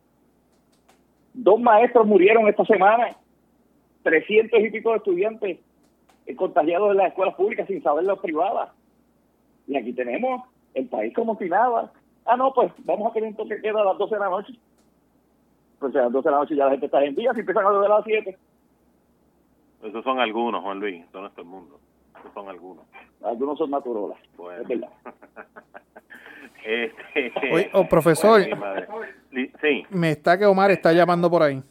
Dos 1.34 1.60
maestros 1.60 2.08
murieron 2.08 2.48
esta 2.48 2.66
semana, 2.66 3.16
300 4.04 4.60
y 4.60 4.72
pico 4.72 4.92
de 4.92 4.98
estudiantes 4.98 5.60
eh, 6.26 6.36
contagiados 6.36 6.92
en 6.92 6.98
las 6.98 7.10
escuelas 7.10 7.36
públicas 7.36 7.68
sin 7.68 7.84
saber 7.84 8.06
las 8.06 8.20
privadas. 8.20 8.70
Y 9.68 9.76
aquí 9.76 9.94
tenemos 9.94 10.44
el 10.74 10.88
país 10.88 11.14
como 11.14 11.38
si 11.38 11.50
nada. 11.50 11.92
Ah, 12.26 12.38
no, 12.38 12.54
pues 12.54 12.72
vamos 12.86 13.12
a 13.12 13.14
tener 13.14 13.30
un 13.30 13.36
toque 13.36 13.62
queda 13.62 13.82
a 13.82 13.86
las 13.86 13.98
12 13.98 14.16
de 14.16 14.20
la 14.20 14.30
noche. 14.30 14.54
Pues 15.80 15.96
a 15.96 16.04
las 16.04 16.12
12 16.12 16.28
de 16.28 16.32
la 16.32 16.40
noche 16.40 16.56
ya 16.56 16.66
la 16.66 16.72
gente 16.72 16.86
está 16.88 17.04
en 17.04 17.16
día, 17.16 17.34
si 17.34 17.42
empiezan 17.42 17.66
a 17.66 17.72
las 17.72 17.82
de 17.82 17.90
las 17.90 18.04
7. 18.04 18.38
Esos 19.84 20.04
son 20.04 20.20
algunos, 20.20 20.64
Juan 20.64 20.80
Luis, 20.80 21.04
eso 21.04 21.22
no 21.22 21.28
es 21.28 21.34
todo 21.34 21.44
el 21.44 21.50
mundo. 21.50 21.80
Esos 22.20 22.34
son 22.34 22.50
algunos. 22.50 22.86
Algunos 23.24 23.58
son 23.58 23.72
naturolas, 23.72 24.18
Bueno. 24.36 24.62
es 24.62 24.68
verdad. 24.68 24.90
este, 26.66 27.34
Oye, 27.54 27.70
oh, 27.74 27.88
profesor. 27.88 28.42
Sí, 29.62 29.86
Me 29.90 30.12
está 30.12 30.38
que 30.38 30.46
Omar 30.46 30.72
está 30.72 30.94
llamando 30.94 31.30
por 31.30 31.44
ahí. 31.44 31.62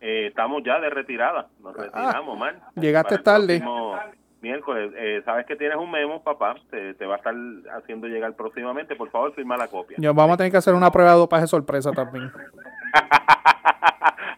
eh, 0.00 0.26
estamos 0.28 0.62
ya 0.64 0.78
de 0.80 0.90
retirada. 0.90 1.48
Nos 1.60 1.76
retiramos, 1.76 2.38
man. 2.38 2.56
Ah, 2.62 2.70
llegaste 2.80 3.18
tarde. 3.18 3.62
Miércoles, 4.42 4.92
eh, 4.96 5.20
sabes 5.26 5.44
que 5.44 5.54
tienes 5.54 5.76
un 5.76 5.90
memo, 5.90 6.22
papá. 6.22 6.54
Te, 6.70 6.94
te 6.94 7.04
va 7.04 7.16
a 7.16 7.18
estar 7.18 7.34
haciendo 7.76 8.06
llegar 8.06 8.32
próximamente. 8.34 8.96
Por 8.96 9.10
favor, 9.10 9.34
firma 9.34 9.58
la 9.58 9.68
copia. 9.68 9.98
Yo, 10.00 10.14
vamos 10.14 10.34
a 10.34 10.36
tener 10.38 10.50
que 10.50 10.56
hacer 10.58 10.72
una 10.74 10.90
prueba 10.90 11.12
de 11.12 11.18
dopaje 11.18 11.46
sorpresa 11.46 11.92
también. 11.92 12.30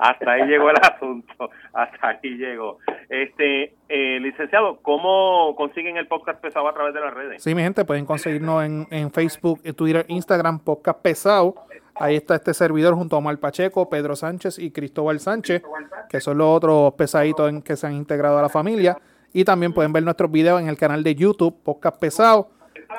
Hasta 0.02 0.32
ahí 0.32 0.48
llegó 0.48 0.68
el 0.68 0.76
asunto. 0.82 1.50
Hasta 1.72 2.08
ahí 2.08 2.36
llegó. 2.36 2.78
Este, 3.08 3.76
eh, 3.88 4.18
licenciado, 4.20 4.80
¿cómo 4.82 5.54
consiguen 5.56 5.96
el 5.96 6.08
podcast 6.08 6.40
pesado 6.40 6.68
a 6.68 6.74
través 6.74 6.92
de 6.92 7.00
las 7.00 7.14
redes? 7.14 7.40
Sí, 7.40 7.54
mi 7.54 7.62
gente, 7.62 7.84
pueden 7.84 8.04
conseguirnos 8.04 8.64
en, 8.64 8.88
en 8.90 9.12
Facebook, 9.12 9.60
en 9.62 9.74
Twitter, 9.74 10.04
Instagram, 10.08 10.58
Podcast 10.58 11.00
Pesado. 11.00 11.54
Ahí 11.94 12.16
está 12.16 12.34
este 12.34 12.52
servidor 12.52 12.94
junto 12.94 13.14
a 13.14 13.20
Omar 13.20 13.38
Pacheco, 13.38 13.88
Pedro 13.88 14.16
Sánchez 14.16 14.58
y 14.58 14.72
Cristóbal 14.72 15.20
Sánchez, 15.20 15.62
que 16.08 16.20
son 16.20 16.38
los 16.38 16.48
otros 16.48 16.94
pesaditos 16.94 17.48
en 17.48 17.62
que 17.62 17.76
se 17.76 17.86
han 17.86 17.92
integrado 17.92 18.40
a 18.40 18.42
la 18.42 18.48
familia. 18.48 18.98
Y 19.32 19.44
también 19.44 19.72
pueden 19.72 19.92
ver 19.92 20.02
nuestros 20.02 20.32
videos 20.32 20.60
en 20.60 20.66
el 20.66 20.76
canal 20.76 21.04
de 21.04 21.14
YouTube, 21.14 21.62
Podcast 21.62 22.00
Pesado. 22.00 22.50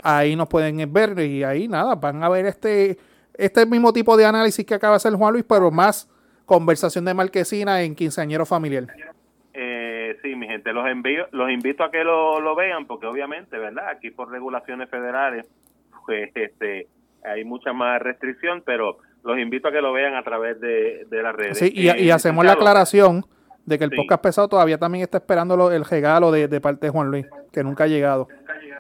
Ahí 0.04 0.38
nos 0.38 0.48
pueden 0.48 0.94
ver 0.94 1.20
y 1.20 1.44
ahí 1.44 1.68
nada, 1.68 1.96
van 1.96 2.24
a 2.24 2.30
ver 2.30 2.46
este, 2.46 2.98
este 3.34 3.66
mismo 3.66 3.92
tipo 3.92 4.16
de 4.16 4.26
análisis 4.26 4.66
que 4.66 4.76
acaba 4.76 4.94
de 4.94 4.98
hacer 4.98 5.14
Juan 5.16 5.34
Luis, 5.34 5.44
pero 5.46 5.70
más 5.70 6.08
conversación 6.54 7.06
de 7.06 7.14
marquesina 7.14 7.82
en 7.82 7.96
quinceañero 7.96 8.46
familiar. 8.46 8.86
Eh, 9.54 10.18
sí, 10.22 10.36
mi 10.36 10.48
gente, 10.48 10.72
los 10.74 10.88
envío, 10.88 11.28
los 11.32 11.50
invito 11.52 11.84
a 11.84 11.92
que 11.92 12.04
lo, 12.04 12.40
lo 12.40 12.56
vean 12.56 12.86
porque 12.86 13.06
obviamente, 13.08 13.58
¿verdad? 13.58 13.88
Aquí 13.90 14.12
por 14.12 14.30
regulaciones 14.32 14.90
federales, 14.90 15.48
pues 16.06 16.32
este, 16.36 16.88
hay 17.24 17.44
mucha 17.44 17.74
más 17.74 18.02
restricción, 18.02 18.62
pero 18.66 18.98
los 19.24 19.38
invito 19.40 19.68
a 19.68 19.72
que 19.72 19.82
lo 19.82 19.94
vean 19.94 20.16
a 20.16 20.24
través 20.24 20.60
de, 20.60 21.06
de 21.10 21.24
las 21.24 21.36
redes. 21.36 21.58
Sí, 21.58 21.72
y, 21.74 21.90
y 21.90 22.10
Eh, 22.10 22.12
hacemos 22.12 22.46
la 22.46 22.54
aclaración 22.54 23.24
de 23.66 23.78
que 23.78 23.86
el 23.86 23.92
Sí. 23.92 23.96
podcast 23.96 24.22
pesado 24.24 24.48
todavía 24.50 24.78
también 24.78 25.04
está 25.04 25.18
esperando 25.20 25.56
lo- 25.56 25.72
el 25.72 25.86
regalo 25.86 26.32
de, 26.32 26.48
de 26.48 26.60
parte 26.62 26.88
de 26.88 26.92
Juan 26.92 27.10
Luis, 27.10 27.26
que 27.52 27.64
nunca 27.64 27.86
ha 27.86 27.88
llegado. 27.88 28.28
Mi 28.28 28.36
madre. 28.36 28.54
Bueno, 28.54 28.73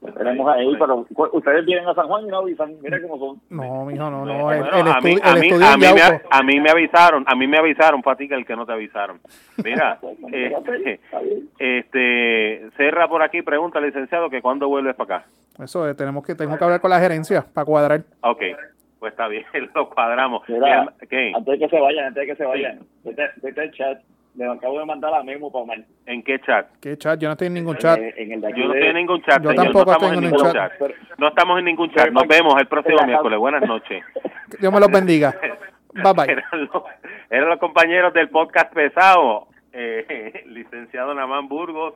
pues. 0.00 0.14
Tenemos 0.14 0.48
ahí, 0.54 0.74
pero 0.78 1.06
cu- 1.14 1.28
ustedes 1.32 1.64
vienen 1.64 1.88
a 1.88 1.94
San 1.94 2.06
Juan 2.06 2.24
y 2.24 2.28
no 2.28 2.38
avisan. 2.38 2.74
Mira 2.82 3.00
cómo 3.02 3.18
son. 3.18 3.40
No, 3.50 3.84
mijo, 3.84 4.10
no, 4.10 4.24
no. 4.24 4.42
Bueno, 4.44 4.66
el, 4.66 4.74
el 4.86 4.92
a 4.92 5.00
mí, 5.00 5.16
a 5.22 5.34
mí- 5.34 5.50
a 5.50 5.76
mí 5.76 5.86
me, 5.94 6.20
a 6.30 6.42
mí 6.42 6.60
me 6.60 6.70
avisaron, 6.70 7.24
a 7.26 7.34
mí 7.34 7.46
me 7.46 7.58
avisaron, 7.58 8.02
fue 8.02 8.12
a 8.12 8.16
ti 8.16 8.28
que 8.28 8.34
el 8.34 8.44
que 8.44 8.54
no 8.56 8.66
te 8.66 8.72
avisaron. 8.72 9.20
Mira, 9.64 9.98
este, 10.32 11.00
este, 11.58 12.70
Cerra 12.76 13.08
por 13.08 13.22
aquí, 13.22 13.42
pregunta 13.42 13.80
licenciado 13.80 14.28
que 14.30 14.42
cuándo 14.42 14.68
vuelves 14.68 14.94
para 14.96 15.16
acá. 15.18 15.26
Eso, 15.62 15.88
eh, 15.88 15.94
tenemos 15.94 16.24
que, 16.26 16.34
tengo 16.34 16.56
que 16.56 16.64
hablar 16.64 16.80
con 16.80 16.90
la 16.90 17.00
gerencia 17.00 17.44
para 17.52 17.64
cuadrar. 17.64 18.00
Ok, 18.22 18.42
pues 18.98 19.12
está 19.12 19.28
bien, 19.28 19.44
lo 19.74 19.88
cuadramos. 19.90 20.42
Mira, 20.48 20.92
¿Qué? 21.08 21.32
antes 21.34 21.58
de 21.58 21.66
que 21.66 21.68
se 21.68 21.80
vayan, 21.80 22.06
antes 22.06 22.20
de 22.22 22.26
que 22.26 22.36
se 22.36 22.44
vayan, 22.44 22.80
vete, 23.04 23.22
vete 23.42 23.60
al 23.60 23.70
chat. 23.72 23.98
Le 24.34 24.46
acabo 24.50 24.78
de 24.78 24.86
mandar 24.86 25.10
la 25.10 25.22
memo 25.22 25.52
para 25.52 25.64
Omar. 25.64 25.78
¿En 26.06 26.22
qué 26.22 26.38
chat? 26.40 26.66
¿Qué 26.80 26.96
chat? 26.96 27.20
Yo 27.20 27.28
no 27.28 27.32
estoy 27.32 27.48
en 27.48 27.54
ningún 27.54 27.76
chat. 27.76 27.98
En, 27.98 28.12
en 28.16 28.32
el 28.32 28.40
de 28.40 28.50
Yo 28.52 28.66
no 28.66 28.74
estoy 28.74 28.88
en 28.88 28.96
ningún 28.96 29.22
chat, 29.22 29.42
Yo 29.42 29.50
señor, 29.50 29.64
tampoco 29.64 29.84
no 29.84 29.92
estoy 29.92 30.08
en 30.16 30.20
ningún 30.24 30.52
chat. 30.52 30.52
chat. 30.54 30.90
No 31.18 31.28
estamos 31.28 31.58
en 31.58 31.64
ningún 31.66 31.90
chat. 31.92 32.10
Nos 32.10 32.26
vemos 32.26 32.54
el 32.58 32.66
próximo 32.66 32.98
miércoles. 33.06 33.38
Buenas 33.38 33.62
noches. 33.68 34.02
Dios 34.58 34.72
me 34.72 34.80
los 34.80 34.90
bendiga. 34.90 35.34
Bye 35.92 36.12
bye. 36.14 36.24
Eran 36.32 36.64
los, 36.72 36.82
eran 37.28 37.48
los 37.50 37.58
compañeros 37.58 38.14
del 38.14 38.30
podcast 38.30 38.72
pesado, 38.72 39.48
eh, 39.72 40.42
licenciado 40.46 41.12
Namán 41.14 41.48
Burgos 41.48 41.94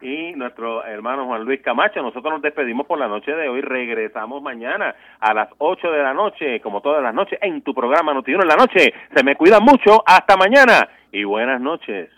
y 0.00 0.32
nuestro 0.32 0.84
hermano 0.84 1.26
Juan 1.26 1.44
Luis 1.44 1.62
Camacho. 1.62 2.02
Nosotros 2.02 2.32
nos 2.32 2.42
despedimos 2.42 2.86
por 2.86 2.98
la 2.98 3.08
noche 3.08 3.32
de 3.32 3.48
hoy. 3.48 3.60
Regresamos 3.60 4.42
mañana 4.42 4.94
a 5.20 5.34
las 5.34 5.48
8 5.58 5.90
de 5.90 6.02
la 6.02 6.14
noche, 6.14 6.60
como 6.60 6.80
todas 6.80 7.02
las 7.02 7.14
noches, 7.14 7.38
en 7.42 7.62
tu 7.62 7.74
programa 7.74 8.14
Notiuno 8.14 8.42
en 8.42 8.48
la 8.48 8.56
noche. 8.56 8.92
Se 9.14 9.24
me 9.24 9.36
cuidan 9.36 9.62
mucho. 9.62 10.02
Hasta 10.06 10.36
mañana 10.36 10.88
y 11.12 11.24
buenas 11.24 11.60
noches. 11.60 12.10